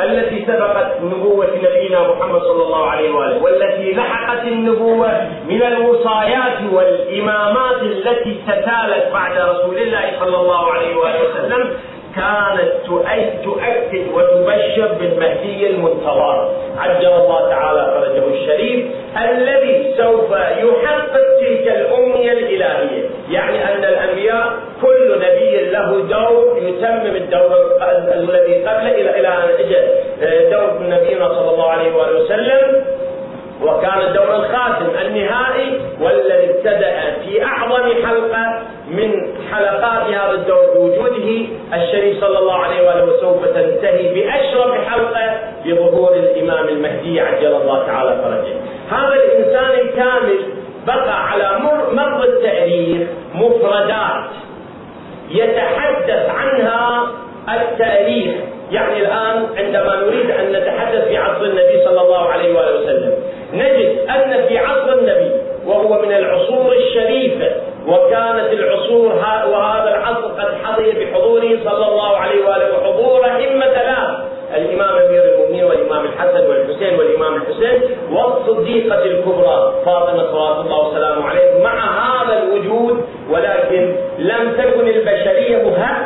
التي 0.00 0.44
سبقت 0.46 1.00
نبوة 1.02 1.46
نبينا 1.62 2.00
محمد 2.08 2.40
صلى 2.40 2.62
الله 2.62 2.86
عليه 2.90 3.10
وآله 3.10 3.42
والتي 3.42 3.92
لحقت 3.92 4.42
النبوة 4.44 5.08
من 5.48 5.62
الوصايات 5.62 6.58
والإمامات 6.72 7.82
التي 7.82 8.40
تتالت 8.46 9.12
بعد 9.12 9.38
رسول 9.38 9.78
الله 9.78 10.12
صلى 10.20 10.36
الله 10.36 10.72
عليه 10.72 10.96
وآله 10.96 11.20
وسلم 11.30 11.70
كانت 12.16 12.72
تؤكد 13.44 14.04
وتبشر 14.14 14.88
بالمهدي 15.00 15.66
المنتظر. 15.66 16.50
عجل 16.78 17.06
الله 17.06 17.48
تعالى 17.48 17.82
فرجه 17.94 18.34
الشريف 18.34 18.86
الذي 19.30 19.94
سوف 19.96 20.30
يحقق 20.30 21.38
تلك 21.40 21.66
الأمنية 21.68 22.32
الإلهية. 22.32 23.04
يعني 23.30 23.64
أن 23.64 23.84
الأنبياء 23.84 24.52
كل 24.82 25.18
نبي 25.18 25.70
له 25.70 25.90
دور 25.90 26.58
يتمم 26.58 27.16
الدور 27.16 27.78
الذي 28.14 28.54
قبله 28.66 28.94
إلى 29.00 29.28
أن 29.28 29.48
اجى 29.58 29.80
دور 30.50 30.70
نبينا 30.80 31.28
صلى 31.28 31.50
الله 31.50 31.70
عليه 31.70 31.96
وآله 31.96 32.20
وسلم. 32.20 32.84
وكان 33.62 34.00
الدور 34.00 34.36
الخاتم 34.36 34.86
النهائي 35.06 35.80
والذي 36.00 36.50
ابتدأ 36.50 37.16
في 37.24 37.44
أعظم 37.44 37.82
حلقة 38.06 38.62
من 38.88 39.34
حلقات 39.52 40.02
هذا 40.06 40.32
الدور 40.32 40.64
بوجوده. 40.74 41.46
الشريف 41.74 42.20
صلى 42.20 42.38
الله 42.38 42.54
عليه 42.58 42.86
وآله 42.88 43.04
وسوف 43.04 43.44
تنتهي 43.44 44.14
بأشرف 44.14 44.88
حلقة 44.88 45.38
بظهور 45.64 46.12
الإمام 46.14 46.68
المهدي 46.68 47.20
عجل 47.20 47.46
الله 47.54 47.86
تعالى 47.86 48.10
فرجه. 48.22 48.54
هذا 48.98 49.14
الإنسان 49.14 49.70
الكامل 49.80 50.38
بقى 50.86 51.28
على 51.30 51.58
مر, 51.94 52.24
التاريخ 52.24 53.08
مفردات 53.34 54.24
يتحدث 55.30 56.30
عنها 56.30 57.06
التاريخ. 57.48 58.34
يعني 58.70 58.98
الآن 59.00 59.46
عندما 59.56 59.96
نريد 59.96 60.30
أن 60.30 60.52
نتحدث 60.52 61.08
في 61.08 61.16
عصر 61.16 61.44
النبي 61.44 61.84
صلى 61.84 62.00
الله 62.00 62.28
عليه 62.28 62.54
وآله 62.58 62.80
وسلم 62.80 63.14
نجد 63.54 63.98
أن 64.08 64.46
في 64.48 64.58
عصر 64.58 64.92
النبي 64.92 65.30
وهو 65.66 66.02
من 66.02 66.12
العصور 66.12 66.72
الشريفة 66.72 67.50
وكانت 67.88 68.52
العصور 68.52 69.12
وهذا 69.52 69.96
العصر 69.96 70.26
قد 70.26 70.54
حظي 70.64 70.92
بحضوره 70.92 71.58
صلى 71.64 71.86
الله 71.86 72.16
عليه 72.16 72.44
وآله 72.46 72.78
وحضور 72.78 73.24
أئمة 73.24 73.66
لا 73.66 74.24
الإمام 74.56 74.96
أمير 74.98 75.24
المؤمنين 75.24 75.64
والإمام 75.64 76.04
الحسن 76.04 76.46
والحسين 76.46 76.98
والإمام 76.98 77.34
الحسين 77.34 77.80
والصديقة 78.12 79.02
الكبرى 79.04 79.74
فاطمة 79.84 80.30
صلوات 80.32 80.56
الله 80.56 80.88
وسلامه 80.88 81.28
عليه 81.28 81.62
مع 81.62 82.04
هذا 82.04 82.42
الوجود 82.42 83.04
ولكن 83.30 83.94
لم 84.18 84.52
تكن 84.58 84.88
البشرية 84.88 85.56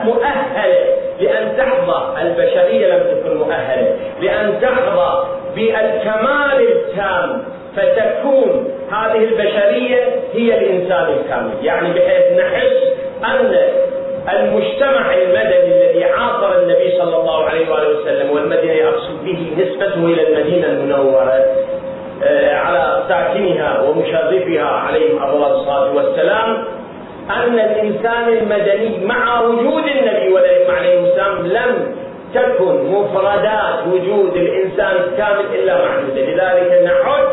مؤهلة 0.04 0.94
لأن 1.20 1.56
تحظى. 1.56 2.22
البشرية 2.22 2.86
لم 2.86 3.20
تكن 3.20 3.36
مؤهلة 3.36 3.96
لأن 4.20 4.60
تحظى 4.62 5.24
بالكمال 5.58 6.68
التام 6.68 7.42
فتكون 7.76 8.68
هذه 8.92 9.24
البشرية 9.24 10.04
هي 10.32 10.58
الإنسان 10.58 11.06
الكامل. 11.20 11.50
يعني 11.62 11.88
بحيث 11.92 12.38
نحس 12.38 12.76
أن 13.24 13.54
المجتمع 14.34 15.14
المدني 15.14 15.84
الذي 15.84 16.04
عاصر 16.04 16.62
النبي 16.62 16.98
صلى 16.98 17.16
الله 17.16 17.44
عليه 17.44 17.70
وآله 17.70 18.00
وسلم 18.00 18.30
والمدينة 18.30 18.88
أقصد 18.88 19.24
به 19.24 19.50
نسبته 19.58 20.04
إلى 20.04 20.28
المدينة 20.28 20.66
المنورة 20.66 21.44
آه، 22.24 22.54
على 22.54 23.02
ساكنها 23.08 23.80
ومشرفها 23.80 24.64
عليهم 24.64 25.22
أفضل 25.22 25.52
الصلاة 25.52 25.92
والسلام 25.92 26.64
أن 27.30 27.58
الإنسان 27.58 28.28
المدني 28.28 29.04
مع 29.04 29.40
وجود 29.40 29.84
النبي 29.84 30.38
عليه 30.68 31.00
السلام 31.00 31.46
لم 31.46 31.96
تكن 32.34 32.84
مفردات 32.92 33.86
وجود 33.92 34.36
الإنسان 34.36 34.96
الكامل 34.96 35.44
إلا 35.54 35.84
محدودة 35.84 36.20
لذلك 36.20 36.82
نعد 36.84 37.28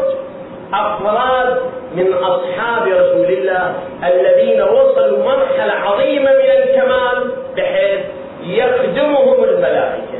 أفراد 0.73 1.57
من 1.95 2.13
أصحاب 2.13 2.87
رسول 2.87 3.25
الله 3.25 3.73
الذين 4.03 4.61
وصلوا 4.61 5.23
مرحلة 5.23 5.73
عظيمة 5.73 6.31
من 6.31 6.49
الكمال 6.63 7.31
بحيث 7.57 7.99
يخدمهم 8.43 9.43
الملائكة. 9.43 10.19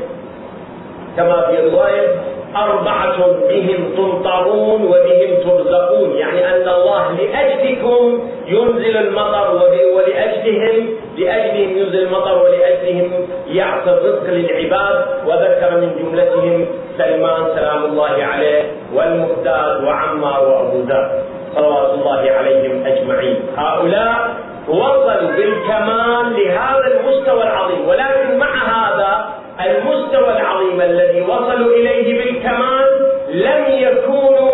كما 1.16 1.40
في 1.40 1.68
رواية 1.68 2.35
أربعة 2.64 3.16
بهم 3.48 3.94
تمطرون 3.96 4.82
وبهم 4.82 5.30
ترزقون. 5.44 6.16
يعني 6.16 6.56
أن 6.56 6.68
الله 6.68 7.12
لأجلكم 7.12 8.30
ينزل 8.46 8.96
المطر 8.96 9.60
ولأجلهم 9.96 10.88
لأجلهم 11.18 11.78
ينزل 11.78 12.02
المطر 12.02 12.42
ولأجلهم 12.42 13.28
يعطي 13.46 13.90
الرزق 13.90 14.24
للعباد. 14.26 15.04
وذكر 15.26 15.70
من 15.80 15.90
جملتهم 15.98 16.66
سلمان 16.98 17.44
سلام 17.54 17.84
الله 17.84 18.24
عليه 18.24 18.62
والمقداد 18.94 19.84
وعمار 19.84 20.48
وأبو 20.48 20.78
ذر 20.88 21.10
صلوات 21.54 21.94
الله 21.94 22.30
عليهم 22.30 22.86
أجمعين. 22.86 23.36
هؤلاء 23.56 24.34
وصلوا 24.68 25.30
بالكمال 25.36 26.24
لهذا 26.36 26.86
المستوى 26.86 27.42
العظيم. 27.42 27.88
ولكن 27.88 28.38
مع 28.38 28.52
هذا 28.54 29.26
المستوى 29.64 30.32
العظيم 30.40 30.80
الذي 30.80 31.20
وصلوا 31.20 31.74
إليه 31.76 32.18
بالكمال 32.18 32.86
لم 33.28 33.64
يكونوا 33.68 34.50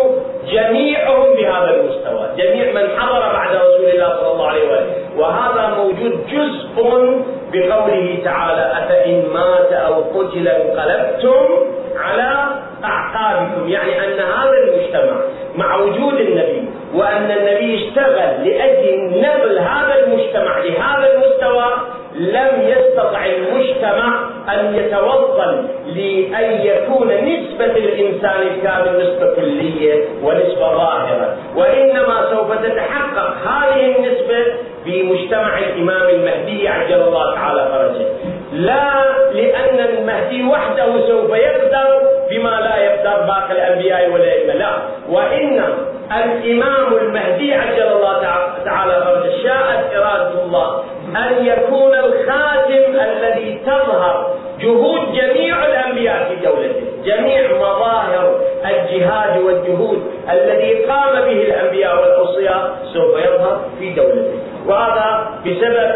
جميعهم 0.51 1.33
بهذا 1.35 1.69
المستوى، 1.69 2.29
جميع 2.37 2.71
من 2.71 2.99
حضر 2.99 3.19
بعد 3.19 3.55
رسول 3.55 3.89
الله 3.93 4.17
صلى 4.19 4.31
الله 4.31 4.47
عليه 4.47 4.63
وسلم، 4.63 4.93
وهذا 5.17 5.75
موجود 5.77 6.27
جزء 6.27 6.63
بقوله 7.53 8.17
تعالى: 8.23 8.71
أفإن 8.83 9.23
مات 9.33 9.73
أو 9.73 10.01
قتل 10.01 10.47
انقلبتم 10.47 11.45
على 11.97 12.45
أعقابكم، 12.83 13.69
يعني 13.69 13.99
أن 13.99 14.19
هذا 14.19 14.57
المجتمع 14.63 15.21
مع 15.55 15.75
وجود 15.75 16.13
النبي 16.13 16.69
وأن 16.95 17.31
النبي 17.31 17.87
اشتغل 17.87 18.47
لأجل 18.47 19.21
نقل 19.21 19.57
هذا 19.57 19.95
المجتمع 20.03 20.57
لهذا 20.57 21.13
المستوى 21.13 21.65
لم 22.15 22.61
يستطع 22.67 23.25
المجتمع 23.25 24.29
أن 24.49 24.75
يتوصل 24.75 25.65
لأن 25.95 26.61
يكون 26.61 27.07
نسبة 27.07 27.65
الإنسان 27.65 28.41
الكامل 28.41 28.97
نسبة 29.03 29.35
كلية 29.35 30.05
ونسبة 30.23 30.67
ظاهرة. 30.77 31.37
وإنما 31.55 32.29
سوف 32.31 32.53
تتحقق 32.65 33.33
هذه 33.47 33.95
النسبة 33.95 34.45
في 34.83 35.03
مجتمع 35.03 35.57
الإمام 35.57 36.09
المهدي 36.09 36.67
عجل 36.67 37.01
الله 37.01 37.35
تعالى 37.35 37.67
فرجه. 37.71 38.07
لا 38.53 39.03
لأن 39.33 39.79
المهدي 39.79 40.43
وحده 40.43 41.07
سوف 41.07 41.29
يقدر 41.29 42.01
بما 42.29 42.49
لا 42.61 42.77
يقدر 42.77 43.25
باقي 43.25 43.51
الأنبياء 43.51 44.09
والأئمة 44.11 44.53
لا. 44.53 44.71
وإنما 45.09 45.77
الإمام 46.25 46.93
المهدي 47.01 47.53
عجل 47.53 47.87
الله 47.87 48.21
تعالى 48.65 48.93
فرجه 49.05 49.43
شاءت 49.43 49.95
إرادة 49.95 50.43
الله 50.43 50.83
أن 51.17 51.45
يكون 51.45 51.93
الخاتم 51.93 52.99
الذي 52.99 53.59
تظهر 53.65 54.35
جهود 54.59 55.13
جميع 55.13 55.65
الأنبياء 55.65 56.29
في 56.29 56.35
دولته 56.45 56.83
جميع 57.05 57.51
مظاهر 57.57 58.39
الجهاد 58.65 59.41
والجهود 59.41 60.03
الذي 60.31 60.73
قام 60.85 61.13
به 61.15 61.41
الأنبياء 61.41 62.01
والأوصياء 62.01 62.77
سوف 62.93 63.17
يظهر 63.25 63.61
في 63.79 63.93
دولته 63.93 64.39
وهذا 64.67 65.29
بسبب 65.45 65.91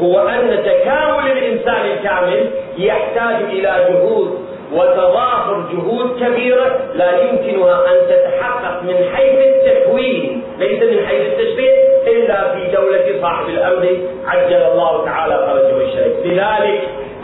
هو 0.00 0.28
أن 0.28 0.58
تكامل 0.64 1.30
الإنسان 1.32 1.86
الكامل 1.86 2.50
يحتاج 2.78 3.34
إلى 3.50 3.86
جهود 3.90 4.47
وتضافر 4.72 5.64
جهود 5.72 6.24
كبيرة 6.24 6.80
لا 6.94 7.10
يمكنها 7.22 7.84
أن 7.90 7.96
تتحقق 8.08 8.82
من 8.82 8.96
حيث 9.14 9.38
التكوين. 9.38 10.42
ليس 10.58 10.82
من 10.82 11.06
حيث 11.06 11.20
التشريع 11.20 11.72
إلا 12.06 12.54
في 12.54 12.76
دولة 12.76 13.20
صاحب 13.22 13.48
الأمر. 13.48 13.98
عجل 14.26 14.62
الله 14.72 15.04
تعالى 15.04 15.34
فرجه 15.46 15.88
الشريف 15.88 16.26
لذلك 16.26 16.80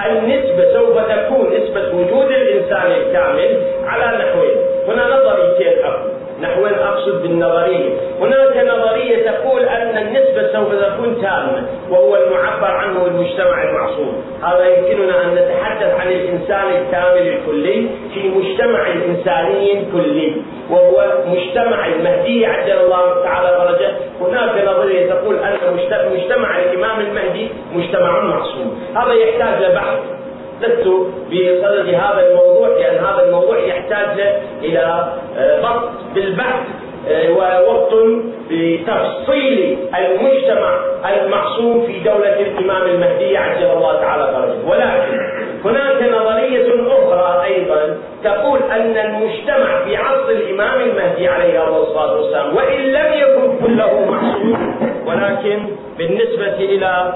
النسبة 0.07 0.73
سوف 0.73 0.99
تكون 0.99 1.47
نسبة 1.55 1.89
وجود 1.95 2.31
الإنسان 2.31 2.91
الكامل 2.93 3.63
على 3.87 4.19
نحوين 4.19 4.57
هنا 4.89 5.17
نظريتين 5.17 5.85
أقول؟ 5.85 6.14
نحوين 6.45 6.75
أقصد 6.75 7.23
بالنظرية؟ 7.23 7.91
هناك 8.21 8.57
نظرية 8.57 9.31
تقول 9.31 9.63
أن 9.63 9.99
النسبة 9.99 10.53
سوف 10.53 10.75
تكون 10.75 11.23
تامة 11.23 11.67
وهو 11.91 12.17
المعبر 12.17 12.67
عنه 12.67 13.07
المجتمع 13.07 13.63
المعصوم. 13.63 14.25
هذا 14.43 14.65
يمكننا 14.69 15.25
أن 15.25 15.35
نتحدث 15.35 16.01
عن 16.01 16.09
الإنسان 16.09 16.67
الكامل 16.67 17.29
الكلي 17.29 17.89
في 18.15 18.29
مجتمع 18.29 18.93
إنساني 18.93 19.85
كلي 19.93 20.37
وهو 20.71 21.13
مجتمع 21.27 21.87
المهدي 21.87 22.47
عجل 22.47 22.79
الله 22.85 23.23
تعالى 23.25 23.49
فرجه 23.59 23.91
هناك 24.21 24.69
نظرية 24.69 25.11
تقول 25.11 25.37
أن 25.37 25.55
مجتمع 26.13 26.59
الإمام 26.59 27.01
المهدي 27.01 27.49
مجتمع 27.75 28.21
معصوم. 28.21 28.79
هذا 28.97 29.13
يحتاج 29.13 29.71
لبحث 29.71 29.99
لست 30.65 30.89
بصدد 31.33 31.95
هذا 31.95 32.27
الموضوع 32.31 32.69
لأن 32.69 33.05
هذا 33.05 33.25
الموضوع 33.27 33.59
يحتاج 33.59 34.21
إلى 34.63 35.13
آه، 35.39 35.61
ضبط 35.61 35.91
بالبحث 36.15 36.61
آه، 37.09 37.31
ووقت 37.31 37.95
بتفصيل 38.51 39.79
المجتمع 39.99 40.79
المعصوم 41.15 41.87
في 41.87 42.01
دولة 42.01 42.41
الإمام 42.41 42.83
المهدي 42.83 43.37
عجل 43.37 43.67
الله 43.67 44.01
تعالى 44.01 44.25
فرجه 44.33 44.69
ولكن 44.71 45.21
هناك 45.65 46.03
نظرية 46.03 46.67
أخرى 46.87 47.45
أيضا 47.45 47.97
تقول 48.25 48.59
أن 48.71 48.97
المجتمع 48.97 49.85
في 49.85 49.97
عصر 49.97 50.31
الإمام 50.31 50.81
المهدي 50.81 51.29
عليه 51.29 51.79
الصلاة 51.83 52.17
والسلام 52.17 52.57
وإن 52.57 52.81
لم 52.81 53.13
يكن 53.13 53.67
كله 53.67 54.11
معصوم 54.11 54.77
ولكن 55.07 55.67
بالنسبة 55.99 56.55
إلى 56.55 57.15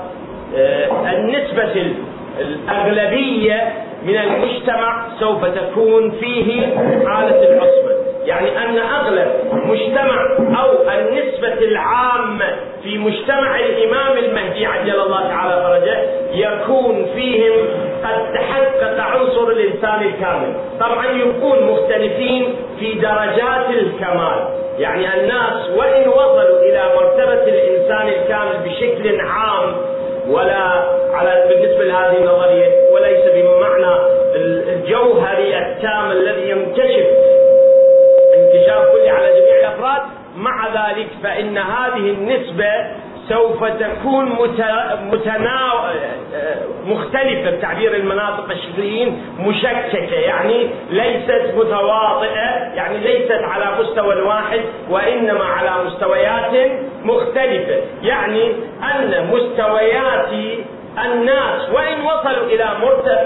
آه، 0.57 1.11
النسبة 1.17 1.93
الأغلبية 2.41 3.73
من 4.03 4.17
المجتمع 4.17 5.07
سوف 5.21 5.45
تكون 5.45 6.11
فيه 6.11 6.67
حالة 7.07 7.43
العصمة. 7.53 7.89
يعني 8.25 8.59
أن 8.65 8.79
أغلب 8.79 9.31
مجتمع 9.53 10.37
أو 10.63 10.73
النسبة 10.99 11.65
العامة 11.69 12.57
في 12.83 12.99
مجتمع 12.99 13.61
الإمام 13.61 14.19
المهدي 14.19 14.67
عجل 14.67 15.01
الله 15.01 15.29
تعالى 15.29 15.63
فرجه 15.63 15.99
يكون 16.33 17.07
فيهم 17.15 17.67
قد 18.05 18.33
تحقق 18.35 19.01
عنصر 19.01 19.49
الإنسان 19.49 20.03
الكامل. 20.03 20.53
طبعا 20.81 21.07
يكون 21.07 21.63
مختلفين 21.63 22.55
في 22.79 22.93
درجات 22.95 23.71
الكمال. 23.71 24.49
يعني 24.79 25.21
الناس 25.21 25.71
وإن 25.77 26.09
وصلوا 26.09 26.61
إلى 26.63 26.83
مرتبة 26.97 27.43
الإنسان 27.43 28.09
الكامل 28.09 28.57
بشكل 28.65 29.21
عام 29.21 29.75
ولا 30.29 30.85
على 31.13 31.45
بالنسبة 31.49 31.85
لهذه 31.85 32.17
النظرية 32.17 32.91
وليس 32.93 33.25
بمعنى 33.35 33.95
الجوهري 34.75 35.59
التام 35.59 36.11
الذي 36.11 36.51
ينكشف 36.51 37.07
انكشاف 38.35 38.93
كلي 38.93 39.11
على 39.11 39.41
جميع 39.41 39.59
الأفراد. 39.59 40.03
مع 40.37 40.67
ذلك 40.69 41.09
فإن 41.23 41.59
هذه 41.59 42.11
النسبة 42.11 42.71
سوف 43.29 43.65
تكون 43.65 44.25
متنا... 44.25 44.99
مختلفة 46.87 47.51
بتعبير 47.51 47.95
المناطق 47.97 48.51
الشرقيين 48.51 49.23
مشككة. 49.39 50.15
يعني 50.15 50.69
ليست 50.91 51.55
متواطئة 51.57 52.75
يعني 52.75 52.99
ليست 52.99 53.33
على 53.43 53.83
مستوى 53.83 54.23
واحد 54.23 54.61
وإنما 54.91 55.45
على 55.45 55.85
مستويات 55.85 56.71
مختلفة. 57.05 57.77
يعني 58.03 58.53
أن 58.83 59.31
مستويات 59.33 60.59
الناس 61.05 61.71
وإن 61.73 62.01
وصلوا 62.01 62.47
إلى 62.47 62.67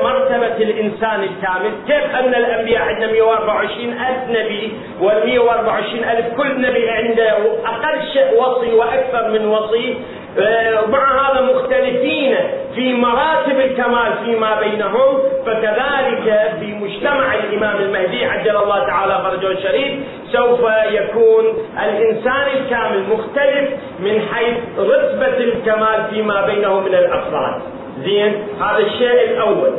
مرتبة 0.03 0.57
الإنسان 0.57 1.23
الكامل 1.23 1.73
كيف 1.87 2.17
أن 2.17 2.35
الأنبياء 2.35 2.83
عندنا 2.83 3.13
124 3.13 3.93
ألف 3.93 4.31
نبي 4.31 4.73
وال 5.01 5.27
124 5.27 6.05
ألف 6.05 6.27
كل 6.37 6.61
نبي 6.61 6.91
عنده 6.91 7.37
أقل 7.65 8.13
شيء 8.13 8.41
وصي 8.41 8.73
وأكثر 8.73 9.31
من 9.31 9.47
وصي. 9.47 9.97
آه، 10.39 10.87
مع 10.87 11.31
هذا 11.31 11.41
مختلفين 11.41 12.37
في 12.75 12.95
مراتب 12.95 13.61
الكمال 13.61 14.13
فيما 14.25 14.61
بينهم 14.61 15.19
فكذلك 15.47 16.53
في 16.61 16.75
مجتمع 16.75 17.35
الإمام 17.35 17.77
المهدي 17.77 18.25
عجل 18.25 18.57
الله 18.57 18.87
تعالى 18.87 19.21
فرجه 19.25 19.51
الشريف 19.51 19.99
سوف 20.33 20.61
يكون 20.91 21.45
الإنسان 21.83 22.47
الكامل 22.57 23.05
مختلف 23.11 23.71
من 24.01 24.21
حيث 24.33 24.57
رتبة 24.79 25.37
الكمال 25.37 26.05
فيما 26.11 26.47
بينه 26.47 26.81
من 26.81 26.95
الأفراد. 26.95 27.61
زين؟ 28.05 28.47
هذا 28.61 28.79
الشيء 28.79 29.31
الأول. 29.31 29.71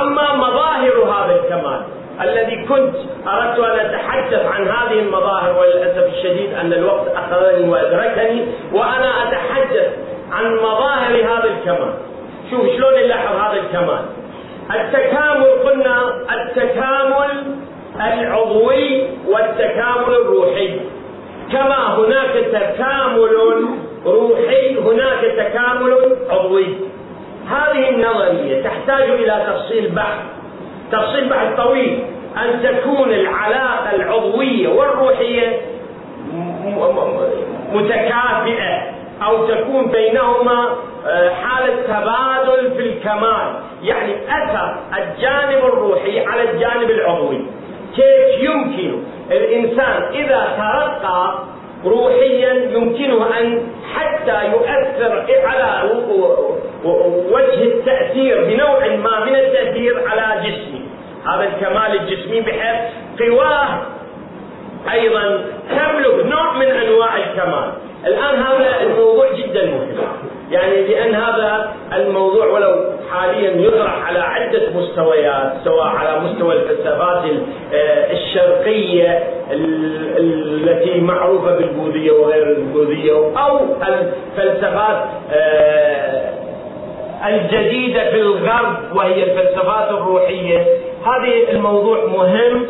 أما 0.00 0.34
مظاهر 0.34 0.92
هذا 1.04 1.40
الكمال 1.40 1.82
الذي 2.20 2.64
كنت 2.64 2.94
أردت 3.26 3.58
أن 3.58 3.78
أتحدث 3.78 4.46
عن 4.46 4.68
هذه 4.68 4.98
المظاهر 4.98 5.58
وللأسف 5.58 6.14
الشديد 6.14 6.54
أن 6.54 6.72
الوقت 6.72 7.08
أخذني 7.16 7.68
وأدركني 7.68 8.46
وأنا 8.72 9.28
أتحدث 9.28 9.92
عن 10.32 10.54
مظاهر 10.56 11.14
هذا 11.14 11.44
الكمال. 11.44 11.94
شوف 12.50 12.60
شلون 12.76 12.94
نلاحظ 12.94 13.36
هذا 13.36 13.60
الكمال؟ 13.60 14.04
التكامل 14.70 15.46
قلنا 15.64 16.14
التكامل 16.32 17.63
العضوي 17.96 19.08
والتكامل 19.26 20.14
الروحي. 20.14 20.80
كما 21.52 21.98
هناك 21.98 22.44
تكامل 22.52 23.28
روحي 24.06 24.78
هناك 24.78 25.20
تكامل 25.36 26.16
عضوي. 26.30 26.66
هذه 27.50 27.88
النظرية 27.88 28.62
تحتاج 28.62 29.10
إلى 29.10 29.46
تفصيل 29.46 29.90
بحث. 29.90 30.18
تفصيل 30.92 31.28
بحث 31.28 31.56
طويل. 31.56 32.04
أن 32.36 32.62
تكون 32.62 33.10
العلاقة 33.12 33.94
العضوية 33.94 34.68
والروحية 34.68 35.60
متكافئة 37.72 38.94
أو 39.22 39.46
تكون 39.46 39.86
بينهما 39.86 40.76
آه، 41.06 41.30
حالة 41.30 41.82
تبادل 41.82 42.70
في 42.76 42.80
الكمال. 42.80 43.54
يعني 43.82 44.14
أثر 44.28 44.76
الجانب 44.98 45.64
الروحي 45.64 46.24
على 46.26 46.50
الجانب 46.50 46.90
العضوي. 46.90 47.46
كيف 47.96 48.40
يمكن. 48.40 49.02
الإنسان 49.30 50.02
إذا 50.12 50.48
ترقى 50.56 51.38
روحيا 51.84 52.52
يمكنه 52.52 53.38
أن 53.40 53.62
حتى 53.94 54.44
يؤثر 54.52 55.24
على 55.44 55.90
وجه 57.30 57.62
التأثير 57.62 58.44
بنوع 58.44 58.86
ما 58.96 59.24
من 59.24 59.34
التأثير 59.34 60.08
على 60.08 60.50
جسمه. 60.50 60.80
هذا 61.26 61.44
الكمال 61.44 62.00
الجسمي 62.00 62.40
بحيث 62.40 62.90
قواه 63.20 63.68
أيضا 64.92 65.44
تملك 65.70 66.26
نوع 66.26 66.52
من 66.52 66.66
أنواع 66.66 67.16
الكمال. 67.16 67.72
الآن 68.06 68.42
هذا 68.42 68.82
الموضوع 68.82 69.32
جدا 69.32 69.66
مهم. 69.66 70.33
يعني 70.50 70.82
لأن 70.82 71.14
هذا 71.14 71.72
الموضوع 71.96 72.46
ولو 72.46 72.94
حاليا 73.10 73.50
يطرح 73.50 74.08
على 74.08 74.18
عدة 74.18 74.70
مستويات 74.74 75.52
سواء 75.64 75.86
على 75.86 76.20
مستوى 76.20 76.54
الفلسفات 76.54 77.22
آه، 77.74 78.12
الشرقية 78.12 79.24
التي 79.50 81.00
معروفة 81.00 81.56
بالبوذية 81.56 82.12
وغير 82.12 82.42
البوذية 82.42 83.12
أو 83.36 83.58
الفلسفات 83.82 85.04
آه، 85.32 86.34
الجديدة 87.26 88.10
في 88.10 88.20
الغرب 88.20 88.96
وهي 88.96 89.22
الفلسفات 89.22 89.90
الروحية. 89.90 90.66
هذه 91.06 91.50
الموضوع 91.50 92.04
مهم 92.04 92.66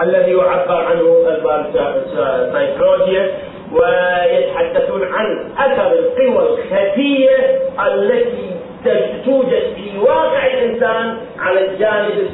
الذي 0.00 0.32
يعبر 0.32 0.84
عنه 0.84 1.16
السايكولوجيا 2.16 3.30
ويتحدثون 3.72 5.02
عن 5.12 5.50
أثر 5.58 5.92
القوى 5.92 6.48
الخفية 6.48 7.58
التي 7.86 8.52
توجد 9.24 9.62
في 9.76 9.98
واقع 9.98 10.46
الإنسان 10.46 11.16
على 11.38 11.70
الجانب 11.70 12.28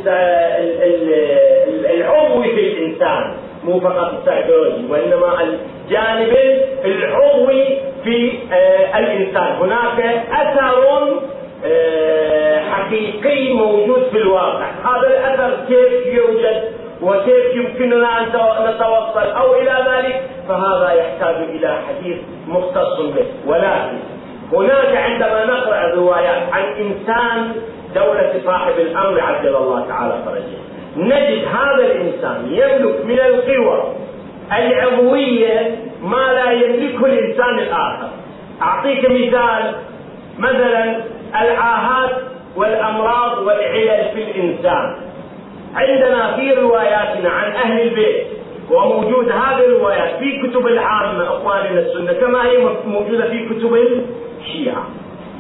العضوي 1.90 2.48
في 2.54 2.60
الإنسان 2.60 3.34
مو 3.64 3.80
فقط 3.80 4.12
السيكولوجي 4.18 4.86
وإنما 4.90 5.42
الجانب 5.42 6.36
العضوي 6.84 7.64
في 8.04 8.32
آه، 8.52 8.98
الإنسان. 8.98 9.52
هناك 9.52 10.24
أثر 10.32 11.20
آه، 11.64 12.60
حقيقي 12.60 13.52
موجود 13.52 14.02
في 14.12 14.18
الواقع. 14.18 14.66
هذا 14.84 15.06
الأثر 15.06 15.56
كيف 15.68 16.06
يوجد؟ 16.14 16.77
وكيف 17.02 17.54
يمكننا 17.54 18.20
أن 18.20 18.26
نتوصل 18.74 19.30
أو 19.36 19.54
إلى 19.54 19.84
ذلك 19.90 20.22
فهذا 20.48 20.92
يحتاج 20.92 21.36
إلى 21.36 21.78
حديث 21.88 22.18
مختص 22.48 23.00
به. 23.00 23.26
ولكن 23.46 23.98
هناك 24.52 24.96
عندما 24.96 25.44
نقرأ 25.44 25.84
الروايات 25.84 26.52
عن 26.52 26.62
إنسان 26.62 27.52
دولة 27.94 28.40
صاحب 28.44 28.72
الأمر 28.78 29.20
عجل 29.20 29.56
الله 29.56 29.86
تعالى 29.88 30.14
فرجه. 30.24 30.58
نجد 30.96 31.44
هذا 31.48 31.86
الإنسان 31.86 32.46
يملك 32.50 33.04
من 33.04 33.20
القوى 33.20 33.94
العضوية 34.52 35.76
ما 36.02 36.32
لا 36.32 36.52
يملكه 36.52 37.06
الإنسان 37.06 37.58
الآخر. 37.58 38.08
أعطيك 38.62 39.10
مثال 39.10 39.74
مثلا 40.38 40.96
العاهات 41.40 42.10
والأمراض 42.56 43.38
والعلل 43.38 44.08
في 44.14 44.22
الإنسان. 44.22 45.07
عندنا 45.74 46.36
في 46.36 46.52
رواياتنا 46.52 47.30
عن 47.30 47.52
أهل 47.52 47.80
البيت 47.80 48.26
وموجود 48.70 49.28
هذه 49.28 49.64
الروايات 49.64 50.18
في 50.18 50.42
كتب 50.42 50.66
العامة 50.66 51.22
أخواننا 51.24 51.80
السنة 51.80 52.12
كما 52.12 52.46
هي 52.46 52.58
موجودة 52.86 53.30
في 53.30 53.48
كتب 53.48 53.78
الشيعة. 54.40 54.86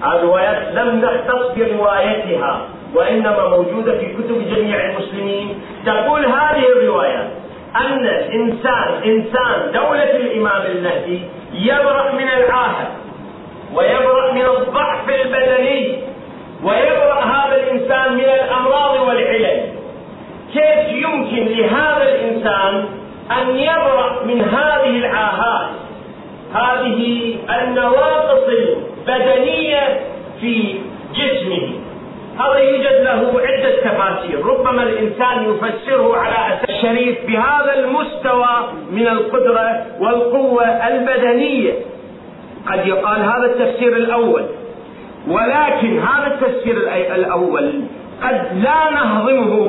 الروايات 0.04 0.74
لم 0.74 1.00
نختص 1.00 1.54
بروايتها 1.56 2.60
وإنما 2.94 3.48
موجودة 3.48 3.98
في 3.98 4.06
كتب 4.06 4.54
جميع 4.54 4.90
المسلمين. 4.90 5.60
تقول 5.86 6.24
هذه 6.26 6.64
الروايات 6.76 7.28
أن 7.76 8.06
إنسان 8.06 9.02
إنسان 9.04 9.72
دولة 9.74 10.10
الإمام 10.16 10.62
المهدي 10.66 11.20
يبرأ 11.54 12.12
من 12.12 12.28
العاهة 12.28 12.88
ويبرأ 13.74 14.32
من 14.32 14.44
الضعف 14.46 15.08
البدني 15.08 15.98
ويبرأ 16.64 17.20
هذا 17.24 17.56
الإنسان 17.56 18.14
من 18.14 18.24
الأمراض 18.24 19.08
والعلل. 19.08 19.77
كيف 20.52 20.88
يمكن 20.92 21.44
لهذا 21.44 22.02
الإنسان 22.02 22.84
أن 23.30 23.56
يبرأ 23.56 24.24
من 24.24 24.40
هذه 24.40 24.98
العاهات؟ 24.98 25.70
هذه 26.54 27.34
النواقص 27.62 28.44
البدنية 28.48 30.00
في 30.40 30.74
جسمه. 31.14 31.72
هذا 32.38 32.58
يوجد 32.58 33.02
له 33.02 33.40
عدة 33.40 33.76
تفاسير. 33.80 34.46
ربما 34.46 34.82
الإنسان 34.82 35.50
يفسره 35.50 36.16
على 36.16 36.54
أساس 36.54 36.70
الشريف 36.70 37.26
بهذا 37.26 37.74
المستوى 37.78 38.72
من 38.90 39.08
القدرة 39.08 39.86
والقوة 40.00 40.64
البدنية. 40.64 41.72
قد 42.66 42.86
يقال 42.86 43.20
هذا 43.20 43.44
التفسير 43.44 43.96
الأول 43.96 44.46
ولكن 45.28 45.98
هذا 45.98 46.26
التفسير 46.26 46.76
الأول 47.14 47.82
قد 48.22 48.46
لا 48.62 48.90
نهضمه 48.90 49.67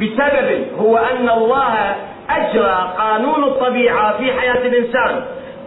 بسبب 0.00 0.66
هو 0.78 0.96
أن 0.96 1.28
الله 1.28 1.96
أجرى 2.30 2.94
قانون 2.98 3.44
الطبيعة 3.44 4.18
في 4.18 4.32
حياة 4.32 4.66
الإنسان 4.66 5.24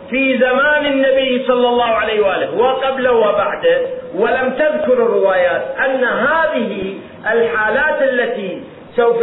في 0.10 0.38
زمان 0.38 0.86
النبي 0.86 1.46
صلى 1.48 1.68
الله 1.68 1.86
عليه 1.86 2.22
وآله 2.26 2.58
وقبله 2.58 3.12
وبعده 3.12 3.82
ولم 4.16 4.54
تذكر 4.60 4.94
الروايات 4.94 5.62
أن 5.86 6.04
هذه 6.04 6.94
الحالات 7.32 8.02
التي 8.02 8.64
سوف 8.96 9.22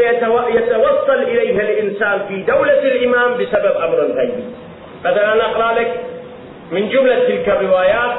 يتوصل 0.48 1.22
إليها 1.22 1.60
الإنسان 1.60 2.20
في 2.28 2.42
دولة 2.42 2.78
الإمام 2.78 3.34
بسبب 3.34 3.76
أمر 3.76 3.96
غيبي. 3.96 4.44
مثلا 5.04 5.32
أنا 5.32 5.44
أقرأ 5.44 5.72
لك 5.80 6.00
من 6.72 6.88
جملة 6.88 7.14
تلك 7.14 7.48
الروايات 7.48 8.16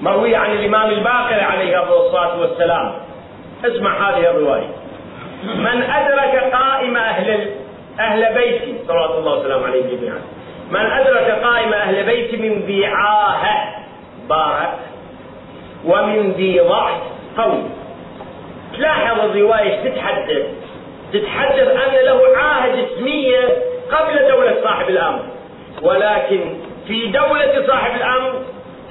مروي 0.00 0.36
عن 0.36 0.52
الإمام 0.52 0.90
الباقر 0.90 1.40
عليه 1.40 1.82
الصلاة 1.82 2.40
والسلام. 2.40 2.92
اسمع 3.64 4.10
هذه 4.10 4.30
الرواية. 4.30 4.83
من 5.44 5.82
أدرك 5.82 6.52
قائم 6.52 6.96
أهل 6.96 7.50
أهل 8.00 8.34
بيتي 8.34 8.74
صلوات 8.88 9.10
الله 9.10 9.38
وسلامه 9.38 9.66
عليه 9.66 9.96
جميعا. 9.96 10.18
من 10.70 10.86
أدرك 10.86 11.30
قائم 11.44 11.72
أهل 11.72 12.04
بيت 12.04 12.40
من 12.40 12.62
ذي 12.66 12.86
عاهة 12.86 13.74
بارك 14.28 14.72
ومن 15.84 16.32
ذي 16.32 16.60
ضعف 16.60 17.00
قوي. 17.38 17.62
تلاحظ 18.76 19.20
الرواية 19.20 19.90
تتحدث؟ 19.90 20.46
تتحدث 21.12 21.68
أن 21.68 22.04
له 22.04 22.20
عاهة 22.36 22.76
جسمية 22.76 23.48
قبل 23.90 24.28
دولة 24.28 24.56
صاحب 24.62 24.88
الأمر. 24.88 25.20
ولكن 25.82 26.40
في 26.86 27.06
دولة 27.06 27.66
صاحب 27.66 27.96
الأمر 27.96 28.32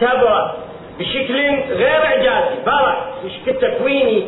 تبرأ 0.02 0.56
بشكل 1.00 1.36
غير 1.70 2.06
إعجازي. 2.06 2.56
برأ 2.66 3.06
بشكل 3.24 3.54
تكويني 3.60 4.28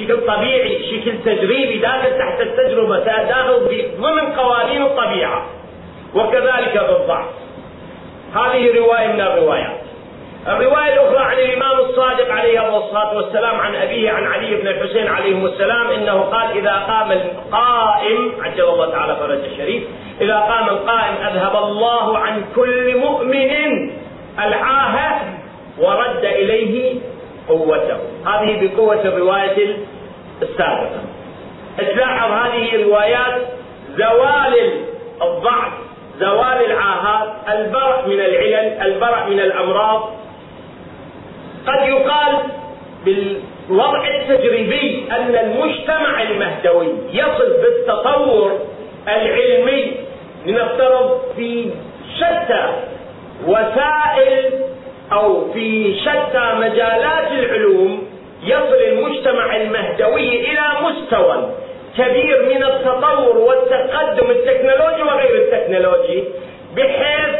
شكل 0.00 0.26
طبيعي 0.26 0.78
شكل 0.90 1.18
تجريبي 1.24 1.78
داخل 1.78 2.18
تحت 2.18 2.40
التجربة 2.40 2.98
داخل 2.98 3.86
ضمن 4.00 4.32
قوانين 4.32 4.82
الطبيعة. 4.82 5.46
وكذلك 6.14 6.86
بالضعف. 6.88 7.28
هذه 8.34 8.78
رواية 8.78 9.12
من 9.12 9.20
الروايات. 9.20 9.82
الرواية 10.48 10.94
الأخرى 10.94 11.18
عن 11.18 11.36
الإمام 11.36 11.78
الصادق 11.78 12.32
عليه 12.32 12.78
الصلاة 12.78 13.16
والسلام 13.16 13.60
عن 13.60 13.74
أبيه 13.74 14.10
عن 14.10 14.24
علي 14.24 14.54
بن 14.54 14.68
الحسين 14.68 15.06
عليهم 15.06 15.46
السلام 15.46 15.90
إنه 15.90 16.20
قال 16.20 16.58
إذا 16.58 16.72
قام 16.72 17.12
القائم 17.12 18.32
عجل 18.42 18.64
الله 18.64 18.90
تعالى 18.90 19.16
فرج 19.16 19.44
الشريف 19.52 19.82
إذا 20.20 20.36
قام 20.36 20.68
القائم 20.68 21.14
أذهب 21.14 21.56
الله 21.56 22.18
عن 22.18 22.44
كل 22.56 22.96
مؤمن 22.96 23.90
العاهة 24.38 25.20
ورد 25.78 26.24
إليه 26.24 26.94
قوته 27.52 27.96
هذه 28.26 28.68
بقوة 28.68 29.02
الرواية 29.04 29.76
السابقة. 30.42 31.02
تلاحظ 31.78 32.30
هذه 32.30 32.84
روايات 32.84 33.42
زوال 33.96 34.54
الضعف 35.22 35.72
زوال 36.20 36.64
العاهات 36.70 37.28
البرع 37.48 38.06
من 38.06 38.20
العلل 38.20 38.82
البرع 38.82 39.26
من 39.28 39.40
الأمراض. 39.40 40.10
قد 41.66 41.88
يقال 41.88 42.38
بالوضع 43.04 44.06
التجريبي 44.08 45.04
أن 45.10 45.34
المجتمع 45.36 46.22
المهدوي 46.22 46.88
يصل 47.12 47.52
بالتطور 47.62 48.58
العلمي 49.08 49.92
لنفترض 50.46 51.20
في 51.36 51.70
شتى 52.18 52.66
وسائل 53.46 54.50
أو 55.12 55.52
في 55.52 55.96
شتى 56.00 56.52
مجالات 56.60 57.30
العلوم 57.32 58.08
يصل 58.42 58.74
المجتمع 58.88 59.56
المهدوي 59.56 60.50
إلى 60.50 60.62
مستوى 60.82 61.50
كبير 61.98 62.46
من 62.48 62.62
التطور 62.64 63.38
والتقدم 63.38 64.30
التكنولوجي 64.30 65.02
وغير 65.02 65.34
التكنولوجي 65.34 66.24
بحيث 66.76 67.34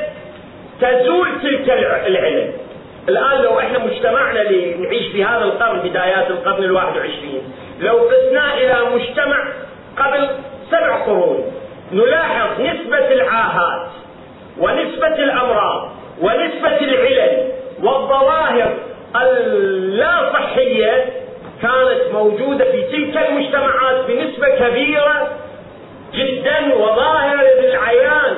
تزول 0.80 1.28
تلك 1.42 1.70
العلم. 2.06 2.52
الآن 3.08 3.42
لو 3.42 3.58
إحنا 3.58 3.78
مجتمعنا 3.78 4.42
اللي 4.42 4.74
نعيش 4.74 5.12
في 5.12 5.24
هذا 5.24 5.44
القرن 5.44 5.78
بدايات 5.78 6.30
القرن 6.30 6.64
الواحد 6.64 6.96
وعشرين 6.96 7.42
لو 7.80 7.96
قسناه 7.98 8.54
إلى 8.54 8.76
مجتمع 8.94 9.44
قبل 9.96 10.28
سبع 10.70 11.04
قرون 11.04 11.52
نلاحظ 11.92 12.61
نسبة 12.61 13.12
العاهات 13.12 13.88
ونسبة 14.58 15.14
الأمراض 15.14 15.90
ونسبة 16.20 16.76
العلل 16.80 17.32
والظواهر 17.83 18.75
اللا 19.16 20.33
صحية 20.33 21.05
كانت 21.62 22.12
موجودة 22.12 22.64
في 22.64 22.83
تلك 22.83 23.29
المجتمعات 23.29 24.05
بنسبة 24.09 24.49
كبيرة 24.49 25.29
جدا 26.14 26.75
وظاهرة 26.75 27.42
للعيان. 27.61 28.35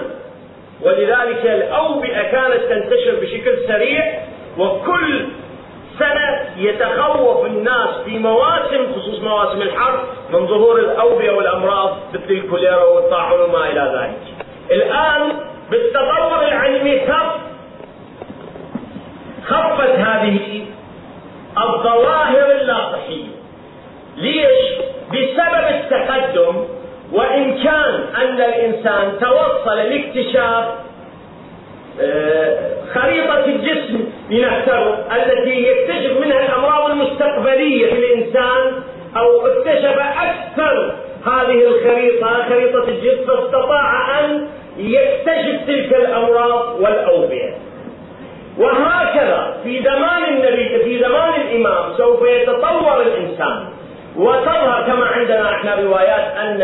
ولذلك 0.82 1.44
الأوبئة 1.44 2.22
كانت 2.22 2.60
تنتشر 2.68 3.14
بشكل 3.22 3.68
سريع 3.68 4.20
وكل 4.58 5.26
سنة 5.98 6.48
يتخوف 6.56 7.46
الناس 7.46 7.90
في 8.04 8.18
مواسم 8.18 8.92
خصوص 8.94 9.20
مواسم 9.20 9.62
الحر 9.62 10.04
من 10.30 10.46
ظهور 10.46 10.78
الأوبئة 10.78 11.30
والأمراض 11.30 11.96
مثل 12.14 12.30
الكوليرا 12.30 12.84
والطاعون 12.84 13.40
وما 13.40 13.66
إلى 13.68 13.98
ذلك. 13.98 14.46
الآن 14.70 15.32
بالتطور 15.70 16.42
العلمي 16.48 17.00
خف 17.00 17.53
خفت 19.46 19.90
هذه 19.90 20.64
الظواهر 21.58 22.52
اللا 22.60 22.92
صحية 22.92 23.26
ليش؟ 24.16 24.84
بسبب 25.12 25.66
التقدم 25.70 26.64
وإن 27.12 27.58
كان 27.64 28.04
أن 28.22 28.40
الإنسان 28.40 29.12
توصل 29.20 29.76
لاكتشاف 29.76 30.64
آه، 32.00 32.74
خريطة 32.94 33.44
الجسم 33.44 34.04
لنفترض 34.30 34.98
التي 35.12 35.66
يكتشف 35.66 36.20
منها 36.20 36.40
الأمراض 36.46 36.90
المستقبلية 36.90 37.86
في 37.86 37.98
الإنسان 37.98 38.82
أو 39.16 39.46
اكتشف 39.46 39.98
أكثر 39.98 40.94
هذه 41.26 41.66
الخريطة 41.66 42.48
خريطة 42.48 42.88
الجسم 42.88 43.26
فاستطاع 43.26 44.20
أن 44.20 44.48
يكتشف 44.78 45.66
تلك 45.66 45.94
الأمراض 45.94 46.80
والأوبئة 46.80 47.53
وهكذا 48.58 49.56
في 49.64 49.82
زمان 49.82 50.24
النبي 50.24 50.78
في 50.84 50.98
زمان 50.98 51.40
الإمام 51.40 51.92
سوف 51.96 52.22
يتطور 52.22 53.02
الإنسان. 53.02 53.64
وتظهر 54.16 54.84
كما 54.86 55.06
عندنا 55.06 55.54
إحنا 55.54 55.74
روايات 55.74 56.36
أن 56.36 56.62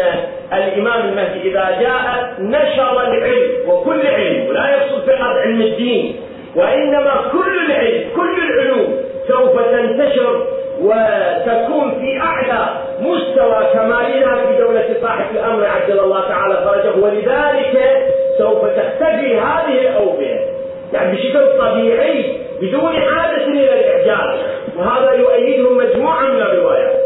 الإمام 0.52 1.08
المهدي 1.08 1.50
إذا 1.50 1.78
جاء 1.80 2.34
نشر 2.38 3.00
العلم 3.00 3.68
وكل 3.68 4.06
علم 4.06 4.48
ولا 4.48 4.70
يقصد 4.70 5.10
فقط 5.10 5.36
علم 5.44 5.60
الدين 5.62 6.16
وإنما 6.56 7.14
كل 7.32 7.70
العلم 7.70 8.04
كل 8.16 8.36
العلوم 8.42 8.96
سوف 9.28 9.60
تنتشر 9.62 10.46
وتكون 10.80 11.94
في 12.00 12.20
أعلى 12.20 12.68
مستوى 13.00 13.64
كمالها 13.72 14.36
في 14.36 14.58
دولة 14.58 14.96
صاحب 15.02 15.24
الأمر 15.34 15.66
عجل 15.66 15.98
الله 16.00 16.28
تعالى 16.28 16.54
فرجه. 16.54 17.04
ولذلك 17.04 18.04
سوف 18.38 18.64
تختفي 18.64 19.40
هذه 19.40 19.80
الأوبئة. 19.80 20.49
يعني 20.92 21.16
بشكل 21.16 21.58
طبيعي 21.58 22.38
بدون 22.60 22.92
حاجة 22.92 23.44
إلى 23.46 23.80
الإعجاز. 23.80 24.40
وهذا 24.76 25.12
يؤيده 25.12 25.70
مجموعة 25.70 26.22
من 26.22 26.40
الروايات. 26.42 27.00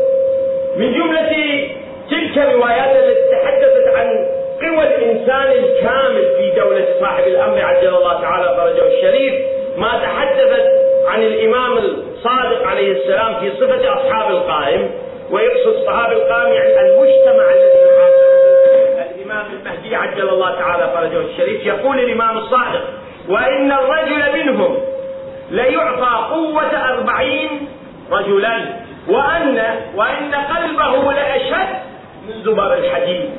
من 0.76 0.92
جملة 0.92 1.68
تلك 2.10 2.38
الروايات 2.38 2.96
التي 2.96 3.30
تحدثت 3.30 3.96
عن 3.96 4.26
قوى 4.62 4.86
الإنسان 4.86 5.52
الكامل 5.52 6.24
في 6.38 6.50
دولة 6.60 6.86
صاحب 7.00 7.24
الأمر 7.26 7.60
عجل 7.60 7.88
الله 7.88 8.20
تعالى 8.20 8.56
فرجه 8.56 8.86
الشريف 8.86 9.34
ما 9.76 9.88
تحدثت 10.02 10.66
عن 11.08 11.22
الإمام 11.22 11.78
الصادق 11.78 12.66
عليه 12.66 12.92
السلام 12.92 13.34
في 13.40 13.50
صفة 13.60 13.94
أصحاب 13.94 14.30
القائم 14.30 14.90
ويقصد 15.30 15.76
أصحاب 15.82 16.12
القائم 16.12 16.52
يعني 16.52 16.88
المجتمع 16.90 17.44
الذي 17.54 17.84
الإمام 19.14 19.46
المهدي 19.52 19.96
عجل 19.96 20.28
الله 20.28 20.54
تعالى 20.58 20.90
فرجه 20.94 21.20
الشريف 21.20 21.66
يقول 21.66 22.00
الإمام 22.00 22.38
الصادق 22.38 22.84
وإن 23.28 23.72
الرجل 23.72 24.22
منهم 24.38 24.76
ليعطى 25.50 26.34
قوة 26.34 26.90
أربعين 26.90 27.68
رجلا 28.10 28.56
وأن 29.08 29.62
وإن 29.94 30.34
قلبه 30.34 31.12
لأشد 31.12 31.68
من 32.28 32.42
زبر 32.44 32.74
الحديد. 32.74 33.30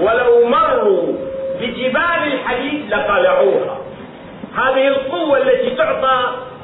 ولو 0.00 0.48
مروا 0.48 1.12
بجبال 1.60 2.32
الحديد 2.32 2.94
لقلعوها. 2.94 3.78
هذه 4.56 4.88
القوة 4.88 5.38
التي 5.38 5.70
تعطى 5.76 6.18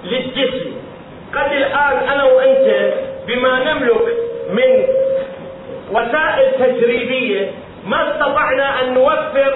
للجسم. 0.05 0.71
قد 1.35 1.53
الآن 1.53 2.09
أنا 2.13 2.25
وأنت 2.25 2.93
بما 3.27 3.73
نملك 3.73 4.17
من 4.51 4.85
وسائل 5.93 6.53
تجريبية 6.59 7.51
ما 7.87 8.11
استطعنا 8.11 8.81
أن 8.81 8.95
نوفر 8.95 9.55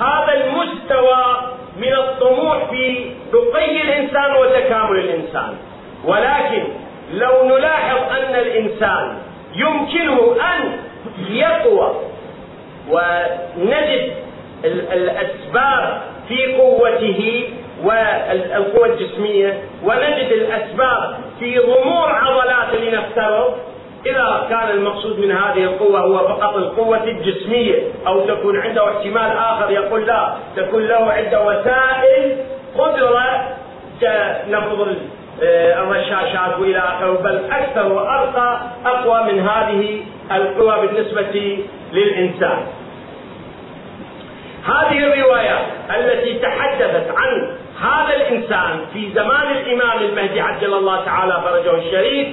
هذا 0.00 0.44
المستوى 0.44 1.53
من 1.76 1.92
الطموح 1.94 2.70
في 2.70 3.10
رقي 3.34 3.82
الإنسان 3.82 4.34
وتكامل 4.36 4.98
الإنسان. 4.98 5.54
ولكن 6.04 6.64
لو 7.12 7.48
نلاحظ 7.48 7.96
أن 8.12 8.34
الإنسان 8.34 9.18
يمكنه 9.54 10.36
أن 10.54 10.76
يقوى 11.30 11.94
ونجد 12.90 14.12
الأسباب 14.64 16.00
في 16.28 16.54
قوته 16.56 17.48
والقوة 17.84 18.86
الجسمية 18.86 19.58
ونجد 19.84 20.32
الأسباب 20.32 21.16
في 21.38 21.58
ضمور 21.58 22.08
عضلات 22.12 22.74
لنفترض 22.80 23.54
إذا 24.06 24.46
كان 24.50 24.70
المقصود 24.70 25.18
من 25.18 25.32
هذه 25.32 25.64
القوة 25.64 26.00
هو 26.00 26.18
فقط 26.28 26.56
القوة 26.56 27.04
الجسمية 27.04 27.82
أو 28.06 28.26
تكون 28.26 28.60
عنده 28.60 28.90
احتمال 28.90 29.36
آخر 29.36 29.70
يقول 29.70 30.06
لا 30.06 30.34
تكون 30.56 30.86
له 30.86 31.12
عدة 31.12 31.46
وسائل 31.46 32.36
قدرة 32.78 33.56
كنفض 34.00 34.96
آه، 35.42 35.82
الرشاشات 35.82 36.58
وإلى 36.60 36.78
آخره 36.78 37.12
بل 37.22 37.40
أكثر 37.50 37.92
وارقى 37.92 38.60
أقوى 38.86 39.32
من 39.32 39.48
هذه 39.48 40.00
القوى 40.32 40.86
بالنسبة 40.86 41.58
للإنسان. 41.92 42.66
هذه 44.66 44.98
الروايات 44.98 45.66
التي 45.96 46.38
تحدثت 46.38 47.10
عن 47.16 47.56
هذا 47.80 48.16
الإنسان 48.16 48.80
في 48.92 49.12
زمان 49.14 49.56
الإمام 49.56 49.98
المهدي 49.98 50.40
عجل 50.40 50.74
الله 50.74 51.04
تعالى 51.04 51.42
فرجه 51.44 51.78
الشريف 51.78 52.28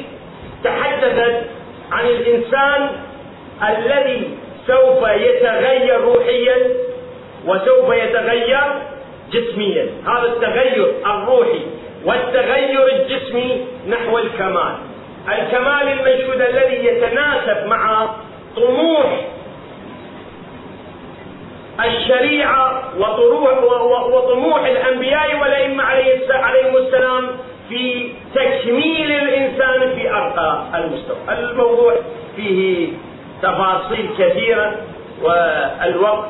تحدثت 0.63 1.45
عن 1.91 2.05
الإنسان 2.05 2.89
الذي 3.69 4.37
سوف 4.67 5.07
يتغير 5.09 6.01
روحيا 6.01 6.57
وسوف 7.45 7.93
يتغير 7.93 8.59
جسميا. 9.31 9.89
هذا 10.07 10.27
التغير 10.27 10.93
الروحي 11.05 11.61
والتغير 12.05 12.87
الجسمي 12.87 13.65
نحو 13.89 14.17
الكمال. 14.17 14.75
الكمال 15.29 15.87
المنشود 15.87 16.41
الذي 16.41 16.85
يتناسب 16.85 17.67
مع 17.67 18.09
طموح 18.55 19.21
الشريعة 21.85 22.83
وطموح 24.13 24.65
الأنبياء 24.65 25.41
والأئمة 25.41 25.83
عليهم 26.29 26.77
السلام 26.77 27.27
في 27.71 28.09
تكميل 28.35 29.11
الإنسان 29.11 29.95
في 29.95 30.09
أرقى 30.09 30.63
المستوى. 30.75 31.17
الموضوع 31.29 31.95
فيه 32.35 32.89
تفاصيل 33.41 34.09
كثيرة 34.17 34.75
والوقت 35.21 36.29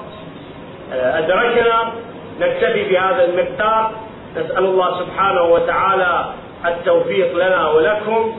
أدركنا. 0.94 1.94
نكتفي 2.40 2.84
بهذا 2.90 3.26
المقدار. 3.26 3.92
نسأل 4.38 4.66
الله 4.66 5.00
سبحانه 5.00 5.44
وتعالى 5.44 6.26
التوفيق 6.66 7.36
لنا 7.36 7.70
ولكم. 7.70 8.38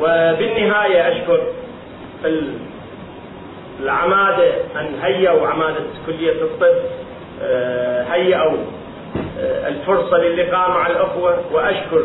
وبالنهاية 0.00 1.12
أشكر 1.12 1.40
العمادة 3.80 4.52
أن 4.76 4.98
هيئوا 5.02 5.48
عمادة 5.48 5.80
كلية 6.06 6.42
الطب 6.42 6.74
آه، 7.42 8.02
هيئوا 8.02 8.52
آه، 8.52 8.73
الفرصة 9.40 10.18
للقاء 10.18 10.70
مع 10.70 10.86
الأخوة 10.86 11.52
وأشكر 11.52 12.00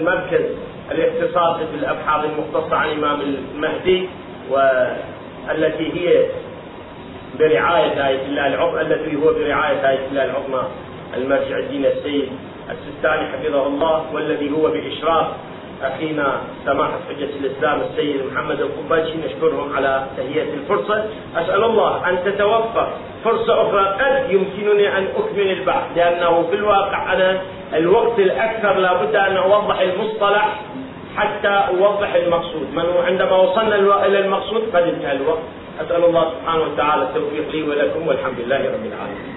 المركز 0.00 0.44
الاختصاصي 0.90 1.66
في 1.66 1.74
الأبحاث 1.74 2.24
المختصة 2.24 2.76
عن 2.76 2.88
الإمام 2.88 3.20
المهدي 3.20 4.08
والتي 4.50 5.92
هي 5.92 6.26
برعاية 7.38 8.08
آية 8.08 8.26
الله 8.26 8.46
العظمى 8.46 8.80
التي 8.80 9.16
هو 9.16 9.32
برعاية 9.34 9.90
آية 9.90 10.06
الله 10.10 10.24
العظمى 10.24 10.62
المرجع 11.16 11.58
الدين 11.58 11.86
السيد 11.86 12.28
السيستاني 12.70 13.26
حفظه 13.26 13.66
الله 13.66 14.14
والذي 14.14 14.50
هو 14.52 14.70
بإشراف 14.70 15.26
أخينا 15.82 16.40
سماحة 16.64 16.98
حجة 17.08 17.28
الإسلام 17.40 17.80
السيد 17.80 18.20
محمد 18.32 18.60
القباشي 18.60 19.14
نشكرهم 19.26 19.76
على 19.76 20.06
تهيئة 20.16 20.54
الفرصة. 20.54 21.04
أسأل 21.36 21.64
الله 21.64 22.08
أن 22.08 22.18
تتوفر 22.24 22.88
فرصة 23.24 23.62
أخرى 23.62 23.84
قد 24.00 24.30
يمكنني 24.30 24.98
أن 24.98 25.08
أكمل 25.16 25.50
البحث 25.50 25.84
لأنه 25.96 26.46
في 26.50 26.56
الواقع 26.56 27.12
أنا 27.12 27.40
الوقت 27.74 28.18
الأكثر 28.18 28.72
لابد 28.72 29.16
أن 29.16 29.36
أوضح 29.36 29.80
المصطلح 29.80 30.60
حتى 31.16 31.48
أوضح 31.48 32.14
المقصود. 32.14 32.66
من 32.72 32.84
عندما 33.06 33.36
وصلنا 33.36 34.06
إلى 34.06 34.18
المقصود 34.18 34.62
قد 34.74 34.82
انتهى 34.82 35.12
الوقت. 35.12 35.42
أسأل 35.80 36.04
الله 36.04 36.30
سبحانه 36.30 36.62
وتعالى 36.62 37.02
التوفيق 37.02 37.50
لي 37.52 37.62
ولكم 37.62 38.08
والحمد 38.08 38.40
لله 38.40 38.56
رب 38.56 38.86
العالمين. 38.86 39.35